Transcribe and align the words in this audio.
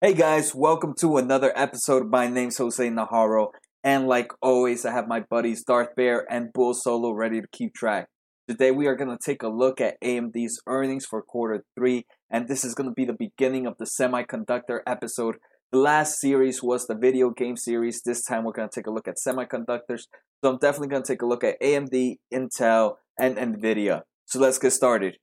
Hey 0.00 0.14
guys, 0.14 0.54
welcome 0.54 0.94
to 1.00 1.16
another 1.16 1.52
episode. 1.56 2.08
My 2.08 2.28
name's 2.28 2.58
Jose 2.58 2.88
Najarro, 2.88 3.48
and 3.82 4.06
like 4.06 4.30
always, 4.40 4.86
I 4.86 4.92
have 4.92 5.08
my 5.08 5.24
buddies 5.28 5.64
Darth 5.64 5.96
Bear 5.96 6.24
and 6.30 6.52
Bull 6.52 6.72
Solo 6.72 7.10
ready 7.10 7.40
to 7.40 7.48
keep 7.50 7.74
track. 7.74 8.06
Today, 8.46 8.70
we 8.70 8.86
are 8.86 8.94
going 8.94 9.10
to 9.10 9.18
take 9.20 9.42
a 9.42 9.48
look 9.48 9.80
at 9.80 10.00
AMD's 10.00 10.62
earnings 10.68 11.04
for 11.04 11.20
quarter 11.20 11.64
three, 11.76 12.06
and 12.30 12.46
this 12.46 12.64
is 12.64 12.76
going 12.76 12.88
to 12.88 12.94
be 12.94 13.06
the 13.06 13.12
beginning 13.12 13.66
of 13.66 13.74
the 13.80 13.86
semiconductor 13.86 14.82
episode. 14.86 15.38
The 15.72 15.78
last 15.78 16.20
series 16.20 16.62
was 16.62 16.86
the 16.86 16.94
video 16.94 17.30
game 17.30 17.56
series. 17.56 18.00
This 18.04 18.22
time, 18.22 18.44
we're 18.44 18.52
going 18.52 18.68
to 18.68 18.80
take 18.80 18.86
a 18.86 18.92
look 18.92 19.08
at 19.08 19.16
semiconductors. 19.16 20.02
So, 20.44 20.52
I'm 20.52 20.58
definitely 20.58 20.90
going 20.90 21.02
to 21.02 21.12
take 21.12 21.22
a 21.22 21.26
look 21.26 21.42
at 21.42 21.60
AMD, 21.60 22.18
Intel, 22.32 22.98
and 23.18 23.36
NVIDIA. 23.36 24.02
So, 24.26 24.38
let's 24.38 24.58
get 24.58 24.70
started. 24.70 25.16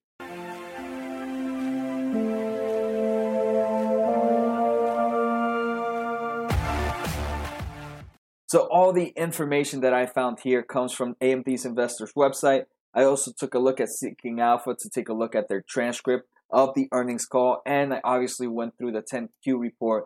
So 8.55 8.70
all 8.72 8.94
the 8.94 9.12
information 9.18 9.82
that 9.82 9.94
I 9.94 10.05
found 10.05 10.40
here 10.41 10.64
comes 10.64 10.94
from 10.94 11.16
AMD's 11.16 11.66
investors 11.66 12.14
website. 12.16 12.68
I 12.94 13.04
also 13.04 13.34
took 13.38 13.54
a 13.54 13.59
look 13.59 13.81
at 13.81 13.90
Seeking 13.90 14.40
Alpha 14.40 14.73
to 14.80 14.90
take 14.90 15.09
a 15.09 15.14
look 15.14 15.36
at 15.36 15.50
their 15.50 15.62
transcript 15.68 16.30
of 16.50 16.70
the 16.73 16.88
earnings 16.94 17.26
call, 17.26 17.62
and 17.66 17.94
I 17.94 18.00
obviously 18.05 18.48
went 18.48 18.78
through 18.78 18.94
the 18.94 19.02
10Q 19.02 19.59
report. 19.59 20.05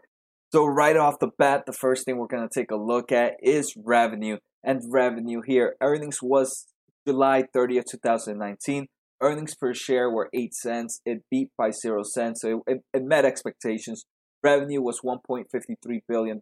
So 0.51 0.65
right 0.65 0.97
off 0.97 1.19
the 1.19 1.29
bat, 1.37 1.67
the 1.67 1.73
first 1.73 2.05
thing 2.05 2.17
we're 2.17 2.25
going 2.25 2.49
to 2.49 2.59
take 2.59 2.71
a 2.71 2.75
look 2.75 3.11
at 3.11 3.33
is 3.39 3.75
revenue. 3.77 4.37
And 4.63 4.81
revenue 4.89 5.41
here, 5.45 5.75
earnings 5.79 6.17
was 6.19 6.65
July 7.07 7.43
30th, 7.55 7.85
2019. 7.91 8.87
Earnings 9.21 9.53
per 9.53 9.75
share 9.75 10.09
were 10.09 10.27
8 10.33 10.55
cents. 10.55 11.01
It 11.05 11.21
beat 11.29 11.51
by 11.55 11.69
0 11.69 12.01
cents, 12.01 12.41
so 12.41 12.63
it, 12.65 12.79
it 12.95 13.03
met 13.03 13.25
expectations. 13.25 14.05
Revenue 14.41 14.81
was 14.81 15.01
$1.53 15.01 15.99
billion, 16.07 16.39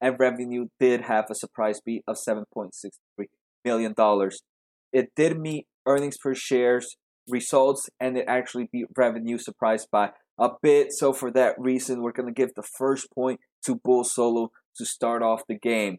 and 0.00 0.16
revenue 0.18 0.66
did 0.78 1.02
have 1.02 1.26
a 1.30 1.34
surprise 1.34 1.80
beat 1.84 2.02
of 2.06 2.16
$7.63 2.16 2.90
million. 3.64 3.94
It 4.92 5.10
did 5.14 5.38
meet 5.38 5.66
earnings 5.86 6.16
per 6.16 6.34
shares 6.34 6.96
results, 7.28 7.88
and 8.00 8.16
it 8.16 8.24
actually 8.26 8.68
beat 8.72 8.86
revenue 8.96 9.38
surprise 9.38 9.86
by 9.90 10.10
a 10.38 10.50
bit. 10.62 10.92
So, 10.92 11.12
for 11.12 11.30
that 11.32 11.54
reason, 11.58 12.02
we're 12.02 12.12
going 12.12 12.32
to 12.32 12.34
give 12.34 12.54
the 12.54 12.62
first 12.62 13.08
point 13.14 13.40
to 13.66 13.76
Bull 13.76 14.04
Solo 14.04 14.50
to 14.76 14.84
start 14.84 15.22
off 15.22 15.42
the 15.48 15.58
game. 15.58 15.98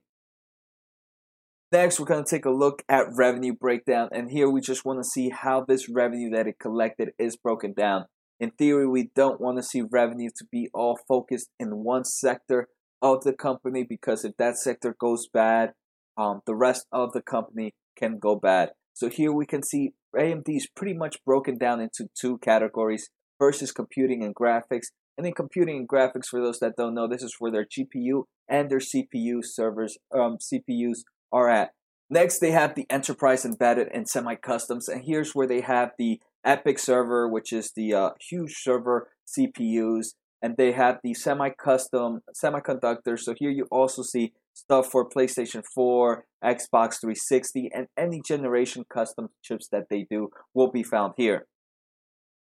Next, 1.71 1.99
we're 1.99 2.05
going 2.05 2.25
to 2.25 2.29
take 2.29 2.45
a 2.45 2.51
look 2.51 2.83
at 2.89 3.05
revenue 3.15 3.53
breakdown, 3.53 4.09
and 4.11 4.29
here 4.29 4.49
we 4.49 4.59
just 4.59 4.83
want 4.83 4.99
to 4.99 5.09
see 5.09 5.29
how 5.29 5.63
this 5.65 5.87
revenue 5.87 6.29
that 6.31 6.47
it 6.47 6.59
collected 6.59 7.11
is 7.17 7.37
broken 7.37 7.73
down. 7.73 8.05
In 8.41 8.51
theory, 8.51 8.87
we 8.87 9.11
don't 9.15 9.39
want 9.39 9.57
to 9.57 9.63
see 9.63 9.81
revenue 9.81 10.29
to 10.35 10.45
be 10.51 10.69
all 10.73 10.99
focused 11.07 11.49
in 11.59 11.83
one 11.83 12.03
sector 12.03 12.67
of 13.01 13.23
the 13.23 13.33
company 13.33 13.83
because 13.87 14.23
if 14.23 14.37
that 14.37 14.57
sector 14.57 14.95
goes 14.99 15.27
bad, 15.27 15.73
um, 16.17 16.41
the 16.45 16.55
rest 16.55 16.85
of 16.91 17.13
the 17.13 17.21
company 17.21 17.73
can 17.97 18.19
go 18.19 18.35
bad. 18.35 18.71
So 18.93 19.09
here 19.09 19.31
we 19.33 19.45
can 19.45 19.63
see 19.63 19.93
AMD 20.15 20.43
is 20.47 20.67
pretty 20.75 20.93
much 20.93 21.23
broken 21.25 21.57
down 21.57 21.81
into 21.81 22.07
two 22.19 22.37
categories. 22.39 23.09
versus 23.39 23.71
computing 23.71 24.23
and 24.23 24.35
graphics. 24.35 24.91
And 25.17 25.25
in 25.25 25.33
computing 25.33 25.77
and 25.77 25.89
graphics, 25.89 26.27
for 26.27 26.39
those 26.39 26.59
that 26.59 26.75
don't 26.77 26.93
know, 26.93 27.07
this 27.07 27.23
is 27.23 27.37
where 27.39 27.51
their 27.51 27.65
GPU 27.65 28.25
and 28.47 28.69
their 28.69 28.77
CPU 28.77 29.39
servers, 29.43 29.97
um, 30.13 30.37
CPUs 30.37 30.99
are 31.31 31.49
at. 31.49 31.71
Next, 32.07 32.37
they 32.37 32.51
have 32.51 32.75
the 32.75 32.85
enterprise 32.89 33.43
embedded 33.43 33.87
and 33.93 34.07
semi-customs, 34.07 34.87
and 34.87 35.03
here's 35.05 35.33
where 35.33 35.47
they 35.47 35.61
have 35.61 35.91
the 35.97 36.19
EPYC 36.45 36.79
server, 36.79 37.27
which 37.27 37.51
is 37.51 37.71
the 37.75 37.93
uh, 37.93 38.09
huge 38.19 38.53
server 38.57 39.09
CPUs, 39.25 40.13
and 40.41 40.57
they 40.57 40.71
have 40.71 40.99
the 41.03 41.13
semi-custom 41.13 42.21
semiconductors. 42.33 43.19
So 43.19 43.35
here 43.37 43.51
you 43.51 43.67
also 43.71 44.01
see 44.01 44.33
stuff 44.53 44.87
for 44.87 45.07
PlayStation 45.07 45.63
4, 45.73 46.25
Xbox 46.43 46.99
360, 46.99 47.69
and 47.73 47.87
any 47.97 48.21
generation 48.25 48.85
custom 48.91 49.29
chips 49.43 49.67
that 49.71 49.87
they 49.89 50.05
do 50.09 50.29
will 50.53 50.71
be 50.71 50.83
found 50.83 51.13
here. 51.17 51.45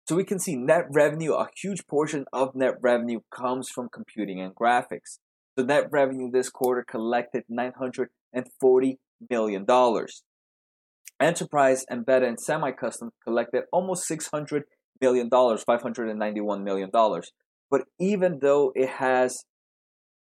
So 0.08 0.16
we 0.16 0.24
can 0.24 0.40
see 0.40 0.56
net 0.56 0.86
revenue, 0.92 1.34
a 1.34 1.50
huge 1.56 1.86
portion 1.88 2.26
of 2.34 2.56
net 2.56 2.76
revenue 2.82 3.20
comes 3.32 3.70
from 3.70 3.90
computing 3.94 4.42
and 4.42 4.56
graphics. 4.56 5.20
So 5.58 5.66
net 5.66 5.88
revenue 5.92 6.32
this 6.32 6.50
quarter 6.50 6.84
collected 6.84 7.44
$940 7.52 8.98
million. 9.30 9.66
Enterprise, 11.20 11.86
embedded, 11.92 12.30
and 12.30 12.40
semi-custom 12.40 13.12
collected 13.24 13.64
almost 13.72 14.10
$600 14.10 14.62
million, 15.02 15.30
$591 15.30 16.64
million. 16.64 16.90
But 17.70 17.84
even 18.00 18.40
though 18.42 18.72
it 18.76 18.90
has 18.90 19.46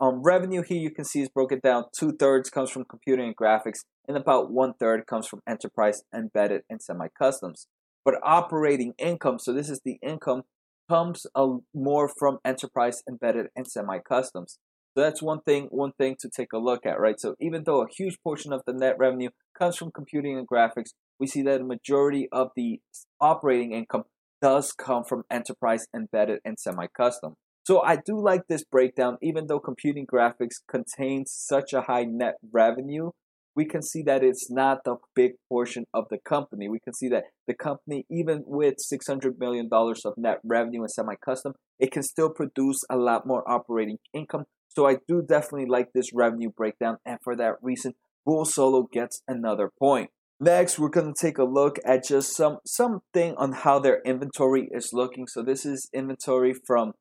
um, 0.00 0.22
revenue 0.22 0.62
here, 0.62 0.78
you 0.78 0.90
can 0.90 1.04
see 1.04 1.22
is 1.22 1.28
broken 1.28 1.60
down. 1.62 1.84
Two 1.98 2.12
thirds 2.12 2.50
comes 2.50 2.70
from 2.70 2.84
computing 2.84 3.26
and 3.26 3.36
graphics, 3.36 3.80
and 4.06 4.16
about 4.16 4.50
one 4.50 4.74
third 4.74 5.06
comes 5.06 5.26
from 5.26 5.40
enterprise, 5.48 6.02
embedded, 6.14 6.62
and 6.68 6.82
semi-customs. 6.82 7.66
But 8.04 8.16
operating 8.22 8.94
income, 8.98 9.38
so 9.38 9.52
this 9.52 9.70
is 9.70 9.80
the 9.84 9.98
income, 10.02 10.42
comes 10.88 11.26
uh, 11.34 11.54
more 11.74 12.08
from 12.08 12.38
enterprise, 12.44 13.02
embedded, 13.08 13.46
and 13.56 13.66
semi-customs. 13.66 14.58
So 14.96 15.02
that's 15.02 15.22
one 15.22 15.42
thing, 15.42 15.68
one 15.70 15.92
thing 15.92 16.16
to 16.20 16.30
take 16.34 16.52
a 16.54 16.58
look 16.58 16.86
at, 16.86 16.98
right? 16.98 17.20
So 17.20 17.34
even 17.40 17.64
though 17.64 17.82
a 17.82 17.88
huge 17.88 18.16
portion 18.22 18.52
of 18.52 18.62
the 18.66 18.72
net 18.72 18.96
revenue 18.98 19.30
comes 19.58 19.76
from 19.76 19.90
computing 19.90 20.38
and 20.38 20.48
graphics, 20.48 20.90
we 21.18 21.26
see 21.26 21.42
that 21.42 21.60
a 21.60 21.64
majority 21.64 22.28
of 22.32 22.48
the 22.56 22.80
operating 23.20 23.72
income 23.72 24.04
does 24.40 24.72
come 24.72 25.04
from 25.04 25.24
enterprise, 25.30 25.86
embedded, 25.94 26.40
and 26.44 26.58
semi-custom. 26.58 27.34
So 27.66 27.82
I 27.82 27.96
do 27.96 28.20
like 28.22 28.42
this 28.48 28.64
breakdown, 28.64 29.18
even 29.22 29.46
though 29.46 29.58
computing 29.58 30.06
graphics 30.06 30.56
contains 30.70 31.32
such 31.32 31.72
a 31.72 31.82
high 31.82 32.04
net 32.04 32.34
revenue, 32.52 33.10
we 33.56 33.64
can 33.64 33.82
see 33.82 34.02
that 34.02 34.22
it's 34.22 34.50
not 34.50 34.84
the 34.84 34.96
big 35.14 35.32
portion 35.48 35.86
of 35.94 36.04
the 36.10 36.18
company. 36.18 36.68
We 36.68 36.78
can 36.78 36.92
see 36.94 37.08
that 37.08 37.24
the 37.46 37.54
company, 37.54 38.04
even 38.10 38.44
with 38.46 38.74
$600 38.92 39.38
million 39.38 39.68
of 39.72 40.14
net 40.16 40.38
revenue 40.44 40.82
and 40.82 40.90
semi-custom, 40.90 41.54
it 41.78 41.90
can 41.90 42.02
still 42.02 42.30
produce 42.30 42.80
a 42.90 42.96
lot 42.96 43.26
more 43.26 43.42
operating 43.50 43.96
income 44.12 44.44
so 44.76 44.86
I 44.86 44.98
do 45.08 45.22
definitely 45.22 45.70
like 45.70 45.94
this 45.94 46.12
revenue 46.12 46.50
breakdown, 46.54 46.98
and 47.06 47.18
for 47.24 47.34
that 47.36 47.54
reason, 47.62 47.94
Bull 48.26 48.44
Solo 48.44 48.86
gets 48.92 49.22
another 49.26 49.70
point. 49.78 50.10
Next, 50.38 50.78
we're 50.78 50.90
going 50.90 51.14
to 51.14 51.18
take 51.18 51.38
a 51.38 51.44
look 51.44 51.78
at 51.86 52.04
just 52.04 52.36
some 52.36 52.58
something 52.66 53.34
on 53.38 53.52
how 53.52 53.78
their 53.78 54.02
inventory 54.02 54.68
is 54.70 54.90
looking. 54.92 55.26
So 55.26 55.42
this 55.42 55.64
is 55.64 55.88
inventory 55.94 56.52
from 56.52 56.92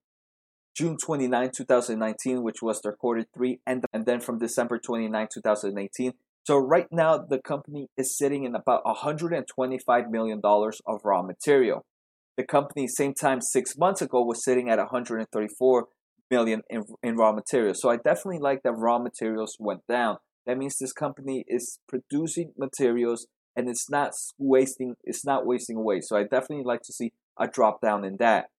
June 0.75 0.96
29, 0.97 1.51
2019, 1.56 2.44
which 2.44 2.62
was 2.62 2.81
their 2.81 2.94
quarter 2.94 3.25
three, 3.35 3.59
and, 3.68 3.84
and 3.94 4.06
then 4.06 4.22
from 4.22 4.40
December 4.40 4.79
29, 4.79 5.28
2018. 5.34 6.13
So 6.46 6.57
right 6.57 6.88
now, 6.91 7.18
the 7.18 7.40
company 7.40 7.88
is 7.97 8.18
sitting 8.18 8.46
in 8.46 8.56
about 8.56 8.84
$125 8.85 10.09
million 10.09 10.41
of 10.44 11.02
raw 11.03 11.22
material. 11.22 11.85
The 12.38 12.44
company, 12.44 12.88
same 12.88 13.13
time 13.13 13.41
six 13.41 13.78
months 13.78 14.02
ago, 14.02 14.22
was 14.23 14.44
sitting 14.44 14.69
at 14.69 14.78
134 14.78 15.88
million 16.31 16.62
in, 16.69 16.84
in 17.02 17.16
raw 17.16 17.34
materials. 17.34 17.81
So 17.81 17.90
I 17.90 17.97
definitely 17.97 18.40
like 18.40 18.63
that 18.63 18.73
raw 18.73 19.00
materials 19.00 19.57
went 19.59 19.81
down. 19.90 20.17
That 20.46 20.58
means 20.58 20.78
this 20.78 20.94
company 20.94 21.44
is 21.48 21.80
producing 21.88 22.54
materials 22.58 23.28
and 23.56 23.70
it's 23.70 23.90
not 23.90 24.12
wasting 24.38 24.96
it's 25.04 25.26
not 25.26 25.46
wasting 25.46 25.78
away. 25.78 26.02
So 26.02 26.18
I 26.18 26.24
definitely 26.24 26.66
like 26.66 26.82
to 26.84 26.94
see 26.94 27.14
a 27.40 27.48
drop 27.48 27.82
down 27.82 28.04
in 28.04 28.18
that. 28.18 28.50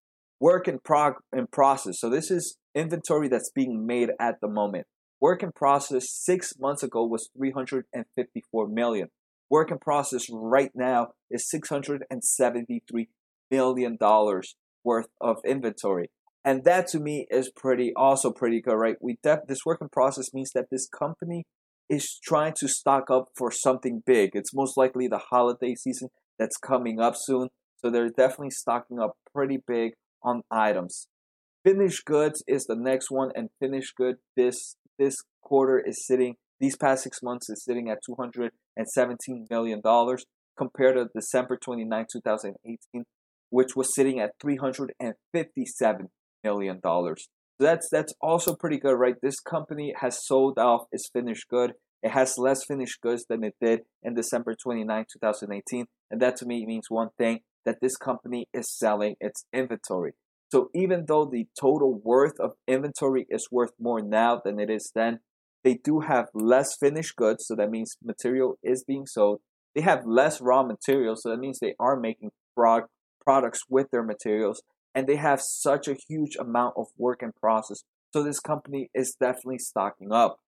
Work 0.41 0.69
in 0.69 0.81
prog 0.81 1.15
in 1.35 1.47
process. 1.47 2.01
So 2.01 2.11
this 2.11 2.31
is 2.31 2.59
inventory 2.75 3.29
that's 3.29 3.51
being 3.51 3.87
made 3.87 4.11
at 4.21 4.41
the 4.41 4.49
moment. 4.49 4.87
Work 5.21 5.43
in 5.43 5.53
process 5.53 6.11
six 6.11 6.55
months 6.59 6.83
ago 6.83 7.07
was 7.07 7.31
354 7.37 8.69
million. 8.69 9.09
Work 9.49 9.71
in 9.71 9.79
process 9.79 10.27
right 10.31 10.73
now 10.75 11.13
is 11.31 11.49
673 11.49 13.09
million 13.51 13.97
dollars 13.97 14.57
worth 14.85 15.07
of 15.21 15.39
inventory 15.45 16.11
and 16.47 16.63
that 16.65 16.87
to 16.87 17.01
me 17.01 17.27
is 17.29 17.51
pretty 17.51 17.93
also 17.95 18.31
pretty 18.31 18.61
good 18.61 18.77
right 18.77 18.97
we 19.01 19.19
def- 19.23 19.47
this 19.49 19.67
working 19.67 19.89
process 19.89 20.33
means 20.33 20.53
that 20.55 20.71
this 20.71 20.89
company 20.89 21.45
is 21.89 22.19
trying 22.23 22.53
to 22.57 22.69
stock 22.69 23.11
up 23.11 23.29
for 23.37 23.51
something 23.51 24.03
big 24.07 24.31
it's 24.35 24.55
most 24.55 24.77
likely 24.77 25.09
the 25.09 25.21
holiday 25.31 25.75
season 25.75 26.09
that's 26.39 26.57
coming 26.57 27.01
up 27.01 27.15
soon 27.17 27.49
so 27.79 27.91
they're 27.91 28.09
definitely 28.09 28.51
stocking 28.51 28.99
up 28.99 29.17
pretty 29.33 29.59
big 29.67 29.93
on 30.23 30.43
items 30.51 31.09
finished 31.65 32.05
goods 32.05 32.43
is 32.47 32.65
the 32.65 32.77
next 32.77 33.11
one 33.11 33.31
and 33.35 33.49
finished 33.61 33.95
good 33.97 34.17
this 34.37 34.77
this 34.99 35.17
quarter 35.43 35.79
is 35.79 36.05
sitting 36.07 36.35
these 36.59 36.77
past 36.77 37.05
six 37.05 37.23
months 37.23 37.49
is 37.49 37.63
sitting 37.65 37.89
at 37.89 37.99
217 38.05 39.47
million 39.51 39.81
dollars 39.81 40.25
compared 40.57 40.97
to 40.97 41.09
december 41.15 41.57
29 41.57 42.07
2018 42.13 43.05
which 43.51 43.77
was 43.77 43.95
sitting 43.95 44.21
at 44.21 44.33
357 44.41 46.09
million 46.43 46.81
dollars. 46.83 47.29
That's 47.59 47.89
that's 47.91 48.15
also 48.21 48.55
pretty 48.55 48.79
good, 48.79 48.97
right? 48.97 49.15
This 49.23 49.41
company 49.41 49.95
has 50.01 50.25
sold 50.25 50.59
off 50.59 50.83
its 50.93 51.09
finished 51.13 51.49
good. 51.49 51.73
It 52.03 52.11
has 52.11 52.37
less 52.39 52.65
finished 52.65 53.01
goods 53.01 53.25
than 53.29 53.43
it 53.43 53.55
did 53.61 53.81
in 54.03 54.15
December 54.15 54.55
29, 54.55 55.07
2018. 55.13 55.87
And 56.11 56.21
that 56.21 56.37
to 56.37 56.47
me 56.47 56.67
means 56.67 56.87
one 56.89 57.09
thing 57.17 57.41
that 57.65 57.79
this 57.81 57.97
company 57.97 58.49
is 58.53 58.71
selling 58.71 59.17
its 59.21 59.47
inventory. 59.53 60.13
So 60.53 60.71
even 60.75 61.07
though 61.09 61.25
the 61.25 61.47
total 61.59 62.01
worth 62.05 62.39
of 62.39 62.53
inventory 62.69 63.27
is 63.29 63.49
worth 63.51 63.73
more 63.81 64.01
now 64.01 64.41
than 64.45 64.61
it 64.61 64.71
is 64.71 64.93
then, 64.95 65.21
they 65.65 65.75
do 65.83 66.01
have 66.01 66.27
less 66.35 66.77
finished 66.79 67.17
goods. 67.17 67.47
So 67.47 67.57
that 67.57 67.71
means 67.71 67.97
material 68.05 68.57
is 68.63 68.85
being 68.87 69.07
sold. 69.07 69.41
They 69.75 69.81
have 69.81 70.07
less 70.07 70.41
raw 70.41 70.63
materials. 70.63 71.23
So 71.23 71.31
that 71.31 71.39
means 71.39 71.59
they 71.59 71.75
are 71.81 71.99
making 71.99 72.31
products 72.55 73.63
with 73.69 73.91
their 73.91 74.05
materials. 74.05 74.63
And 74.97 75.07
they 75.07 75.17
have 75.17 75.41
such 75.41 75.87
a 75.87 75.97
huge 76.09 76.35
amount 76.37 76.75
of 76.77 76.87
work 76.97 77.23
in 77.23 77.33
process. 77.39 77.85
So 78.13 78.23
this 78.23 78.41
company 78.41 78.91
is 78.95 79.15
definitely 79.21 79.59
stocking 79.59 80.11
up. 80.11 80.41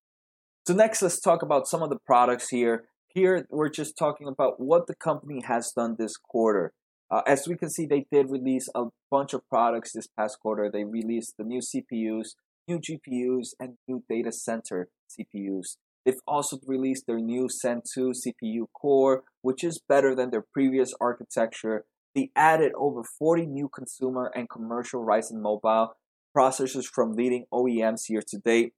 So 0.67 0.75
next, 0.75 1.03
let's 1.03 1.21
talk 1.21 1.43
about 1.43 1.69
some 1.69 1.83
of 1.83 1.91
the 1.91 1.99
products 2.05 2.49
here. 2.49 2.87
Here, 3.09 3.47
we're 3.51 3.69
just 3.69 3.97
talking 3.97 4.27
about 4.27 4.59
what 4.59 4.87
the 4.87 4.95
company 4.95 5.43
has 5.47 5.73
done 5.77 5.97
this 5.99 6.17
quarter. 6.17 6.73
Uh, 7.11 7.23
as 7.27 7.47
we 7.47 7.57
can 7.57 7.71
see, 7.71 7.87
they 7.87 8.07
did 8.11 8.31
release 8.31 8.69
a 8.75 8.87
bunch 9.11 9.33
of 9.33 9.47
products 9.49 9.93
this 9.93 10.07
past 10.07 10.39
quarter. 10.41 10.71
They 10.71 10.85
released 10.85 11.35
the 11.39 11.45
new 11.45 11.61
CPUs, 11.61 12.31
new 12.67 12.81
GPUs, 12.81 13.49
and 13.61 13.77
new 13.87 14.03
data 14.09 14.33
center 14.33 14.89
CPUs. 15.09 15.77
They've 16.05 16.21
also 16.27 16.59
released 16.67 17.07
their 17.07 17.19
new 17.19 17.49
Zen 17.51 17.83
2 17.95 18.13
CPU 18.13 18.65
core, 18.73 19.25
which 19.43 19.63
is 19.63 19.81
better 19.89 20.15
than 20.15 20.31
their 20.31 20.45
previous 20.55 20.95
architecture. 21.01 21.85
They 22.19 22.33
added 22.35 22.73
over 22.77 23.05
40 23.05 23.47
new 23.47 23.69
consumer 23.69 24.33
and 24.35 24.51
commercial 24.51 25.05
Ryzen 25.05 25.41
mobile 25.41 25.95
processors 26.37 26.85
from 26.85 27.13
leading 27.13 27.45
OEMs 27.53 28.09
year 28.09 28.23
to 28.27 28.39
date. 28.39 28.73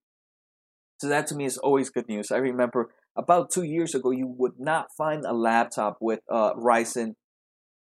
So 0.98 1.08
that 1.08 1.26
to 1.28 1.34
me 1.34 1.46
is 1.46 1.56
always 1.56 1.88
good 1.88 2.06
news. 2.06 2.30
I 2.30 2.36
remember 2.36 2.90
about 3.16 3.50
two 3.50 3.62
years 3.62 3.94
ago, 3.94 4.10
you 4.10 4.26
would 4.26 4.60
not 4.60 4.88
find 4.94 5.24
a 5.24 5.32
laptop 5.32 5.96
with 6.02 6.20
a 6.28 6.50
Ryzen 6.54 7.14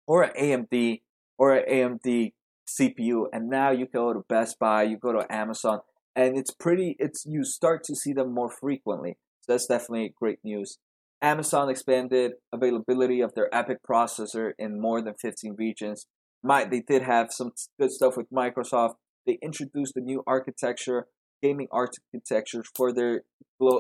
or 0.07 0.23
an 0.23 0.33
AMD 0.41 1.03
or 1.37 1.53
an 1.57 1.65
AMD 1.71 2.33
CPU, 2.67 3.27
and 3.31 3.51
now 3.51 3.71
you 3.71 3.87
go 3.87 4.15
to 4.15 4.25
Best 4.27 4.59
Buy, 4.59 4.85
you 4.85 4.97
go 4.97 5.13
to 5.13 5.31
Amazon, 5.31 5.81
and 6.17 6.39
it's 6.39 6.53
pretty. 6.55 6.97
It's 6.99 7.27
you 7.27 7.45
start 7.45 7.85
to 7.85 7.95
see 7.95 8.15
them 8.15 8.33
more 8.33 8.49
frequently. 8.49 9.19
So 9.43 9.53
that's 9.53 9.67
definitely 9.67 10.15
great 10.19 10.39
news. 10.43 10.79
Amazon 11.25 11.71
expanded 11.71 12.33
availability 12.53 13.23
of 13.23 13.33
their 13.35 13.49
EPYC 13.51 13.77
processor 13.89 14.53
in 14.59 14.79
more 14.79 15.01
than 15.01 15.15
15 15.15 15.57
regions. 15.57 16.07
My, 16.43 16.67
they 16.67 16.81
did 16.87 17.01
have 17.01 17.33
some 17.33 17.53
good 17.81 17.93
stuff 17.93 18.19
with 18.19 18.31
Microsoft. 18.31 18.97
They 19.27 19.39
introduced 19.41 19.97
a 19.97 20.01
new 20.01 20.23
architecture, 20.27 21.07
gaming 21.43 21.69
architectures 21.73 22.69
for 22.77 22.93
their 22.93 23.23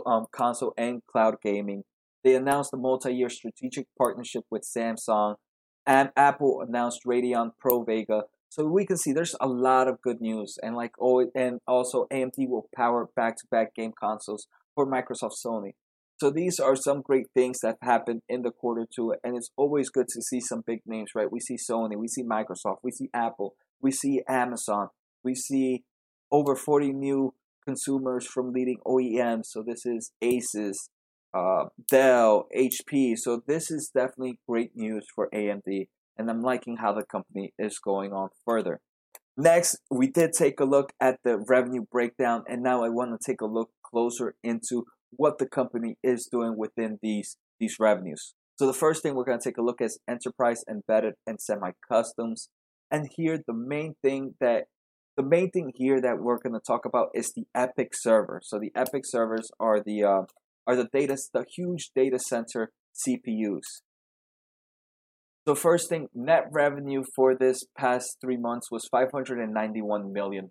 um, 0.06 0.25
console 0.32 0.73
and 0.79 1.02
cloud 1.06 1.35
gaming. 1.43 1.82
They 2.25 2.35
announced 2.35 2.73
a 2.73 2.79
multi-year 2.79 3.29
strategic 3.29 3.88
partnership 3.99 4.44
with 4.50 4.62
Samsung 4.62 5.35
and 5.87 6.08
Apple 6.17 6.64
announced 6.67 7.00
Radeon 7.06 7.50
Pro 7.61 7.85
Vega. 7.85 8.23
So 8.49 8.64
we 8.64 8.87
can 8.87 8.96
see 8.96 9.12
there's 9.12 9.37
a 9.38 9.49
lot 9.49 9.87
of 9.87 10.00
good 10.00 10.23
news, 10.23 10.56
and 10.62 10.75
like 10.75 10.93
oh, 10.99 11.26
and 11.35 11.58
also 11.67 12.06
AMD 12.11 12.49
will 12.49 12.69
power 12.75 13.08
back-to-back 13.14 13.75
game 13.75 13.93
consoles 14.00 14.46
for 14.75 14.87
Microsoft 14.87 15.35
Sony. 15.44 15.73
So 16.21 16.31
these 16.31 16.61
are 16.61 16.77
some 16.77 17.03
great 17.03 17.27
things 17.35 17.59
that 17.61 17.77
happened 17.83 18.23
in 18.29 18.43
the 18.43 18.51
quarter 18.51 18.87
two, 18.95 19.15
and 19.25 19.37
it's 19.37 19.51
always 19.57 19.91
good 19.91 20.07
to 20.09 20.23
see 20.23 20.41
some 20.41 20.63
big 20.65 20.81
names, 20.87 21.11
right? 21.15 21.31
We 21.31 21.41
see 21.41 21.57
Sony, 21.57 21.97
we 21.97 22.09
see 22.09 22.23
Microsoft, 22.23 22.79
we 22.83 22.93
see 22.93 23.11
Apple, 23.13 23.57
we 23.81 23.91
see 23.91 24.23
Amazon, 24.29 24.89
we 25.25 25.35
see 25.35 25.83
over 26.31 26.55
40 26.55 26.93
new 26.93 27.35
consumers 27.65 28.27
from 28.27 28.53
leading 28.53 28.79
OEMs. 28.87 29.47
So 29.47 29.63
this 29.63 29.85
is 29.85 30.13
Asus, 30.23 30.89
uh, 31.35 31.67
Dell, 31.91 32.47
HP. 32.57 33.17
So 33.19 33.43
this 33.47 33.71
is 33.71 33.91
definitely 33.93 34.39
great 34.49 34.77
news 34.77 35.07
for 35.15 35.29
AMD, 35.35 35.89
and 36.17 36.31
I'm 36.31 36.43
liking 36.43 36.77
how 36.77 36.93
the 36.93 37.05
company 37.05 37.53
is 37.59 37.79
going 37.79 38.13
on 38.13 38.29
further. 38.47 38.81
Next, 39.37 39.79
we 39.91 40.07
did 40.07 40.33
take 40.33 40.61
a 40.61 40.65
look 40.65 40.93
at 41.01 41.19
the 41.25 41.39
revenue 41.39 41.85
breakdown, 41.91 42.45
and 42.49 42.63
now 42.63 42.85
I 42.85 42.89
want 42.89 43.21
to 43.21 43.33
take 43.33 43.41
a 43.41 43.47
look 43.47 43.71
closer 43.83 44.37
into 44.45 44.85
what 45.17 45.39
the 45.39 45.47
company 45.47 45.97
is 46.03 46.29
doing 46.31 46.57
within 46.57 46.99
these 47.03 47.37
these 47.61 47.77
revenues. 47.79 48.35
So 48.57 48.67
the 48.67 48.73
first 48.73 49.03
thing 49.03 49.15
we're 49.15 49.25
going 49.25 49.39
to 49.39 49.49
take 49.49 49.59
a 49.59 49.63
look 49.63 49.81
at 49.81 49.87
is 49.87 49.99
enterprise, 50.09 50.63
embedded, 50.71 51.15
and 51.27 51.41
semi-customs. 51.41 52.49
And 52.91 53.09
here, 53.17 53.39
the 53.45 53.55
main 53.55 53.95
thing 54.03 54.35
that 54.41 54.65
the 55.17 55.25
main 55.25 55.51
thing 55.51 55.73
here 55.75 56.01
that 56.01 56.19
we're 56.19 56.39
going 56.39 56.55
to 56.55 56.61
talk 56.65 56.85
about 56.85 57.09
is 57.15 57.33
the 57.33 57.47
EPYC 57.57 57.89
server. 57.93 58.41
So 58.45 58.59
the 58.59 58.73
EPYC 58.77 59.03
servers 59.05 59.51
are 59.59 59.81
the 59.85 60.05
uh, 60.05 60.23
are 60.67 60.77
the 60.77 60.89
data, 60.93 61.17
the 61.33 61.45
huge 61.57 61.91
data 61.95 62.19
center 62.19 62.71
CPUs. 62.95 63.83
So 65.47 65.55
first 65.55 65.91
thing, 65.91 66.09
net 66.15 66.45
revenue 66.51 67.03
for 67.15 67.37
this 67.37 67.65
past 67.77 68.17
three 68.21 68.39
months 68.39 68.71
was 68.71 68.89
$591 68.93 70.11
million. 70.11 70.49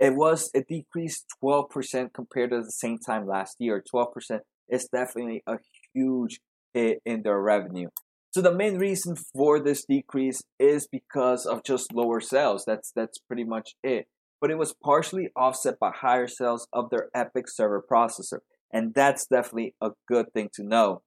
It 0.00 0.14
was, 0.14 0.50
it 0.54 0.66
decreased 0.68 1.26
12% 1.42 2.12
compared 2.12 2.50
to 2.50 2.62
the 2.62 2.70
same 2.70 2.98
time 2.98 3.26
last 3.26 3.56
year. 3.58 3.82
12% 3.94 4.40
is 4.68 4.88
definitely 4.92 5.42
a 5.46 5.58
huge 5.94 6.40
hit 6.72 7.00
in 7.04 7.22
their 7.22 7.40
revenue. 7.40 7.88
So 8.32 8.42
the 8.42 8.54
main 8.54 8.78
reason 8.78 9.16
for 9.16 9.60
this 9.60 9.84
decrease 9.84 10.42
is 10.58 10.88
because 10.88 11.46
of 11.46 11.62
just 11.62 11.92
lower 11.92 12.20
sales. 12.20 12.64
That's 12.66 12.90
that's 12.90 13.18
pretty 13.18 13.44
much 13.44 13.76
it. 13.84 14.08
But 14.40 14.50
it 14.50 14.58
was 14.58 14.74
partially 14.74 15.28
offset 15.36 15.78
by 15.78 15.92
higher 15.94 16.26
sales 16.26 16.66
of 16.72 16.90
their 16.90 17.10
EPYC 17.16 17.44
server 17.46 17.84
processor 17.88 18.40
and 18.74 18.92
that's 18.92 19.26
definitely 19.26 19.74
a 19.80 19.92
good 20.08 20.32
thing 20.34 20.50
to 20.54 20.64
know. 20.64 21.02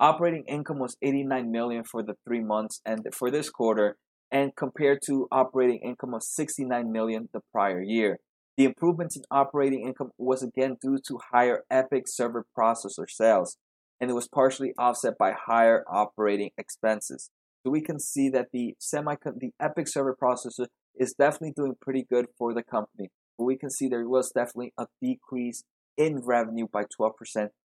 Operating 0.00 0.44
income 0.48 0.78
was 0.78 0.96
89 1.02 1.52
million 1.52 1.84
for 1.84 2.02
the 2.02 2.14
3 2.26 2.40
months 2.40 2.80
and 2.86 3.06
for 3.12 3.30
this 3.30 3.50
quarter 3.50 3.98
and 4.32 4.56
compared 4.56 5.00
to 5.06 5.28
operating 5.30 5.78
income 5.84 6.14
of 6.14 6.22
69 6.24 6.90
million 6.90 7.28
the 7.32 7.40
prior 7.52 7.82
year. 7.82 8.18
The 8.56 8.64
improvements 8.64 9.16
in 9.16 9.22
operating 9.30 9.86
income 9.86 10.10
was 10.18 10.42
again 10.42 10.76
due 10.82 10.98
to 11.06 11.20
higher 11.30 11.62
EPYC 11.70 12.02
server 12.06 12.46
processor 12.58 13.08
sales 13.08 13.56
and 14.02 14.10
it 14.10 14.14
was 14.14 14.26
partially 14.26 14.72
offset 14.76 15.16
by 15.16 15.32
higher 15.46 15.84
operating 15.88 16.50
expenses. 16.58 17.30
So 17.64 17.70
we 17.70 17.80
can 17.80 18.00
see 18.00 18.28
that 18.30 18.48
the 18.52 18.74
semi 18.80 19.14
the 19.24 19.52
EPYC 19.62 19.88
server 19.88 20.16
processor 20.20 20.66
is 20.96 21.14
definitely 21.16 21.52
doing 21.56 21.74
pretty 21.80 22.04
good 22.10 22.26
for 22.36 22.52
the 22.52 22.64
company. 22.64 23.10
But 23.38 23.44
we 23.44 23.56
can 23.56 23.70
see 23.70 23.86
there 23.86 24.08
was 24.08 24.32
definitely 24.34 24.72
a 24.76 24.86
decrease 25.00 25.62
in 25.96 26.22
revenue 26.24 26.66
by 26.72 26.82
12%, 27.00 27.12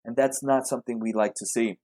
and 0.06 0.16
that's 0.16 0.42
not 0.42 0.68
something 0.68 1.00
we 1.00 1.12
like 1.12 1.34
to 1.36 1.46
see. 1.46 1.80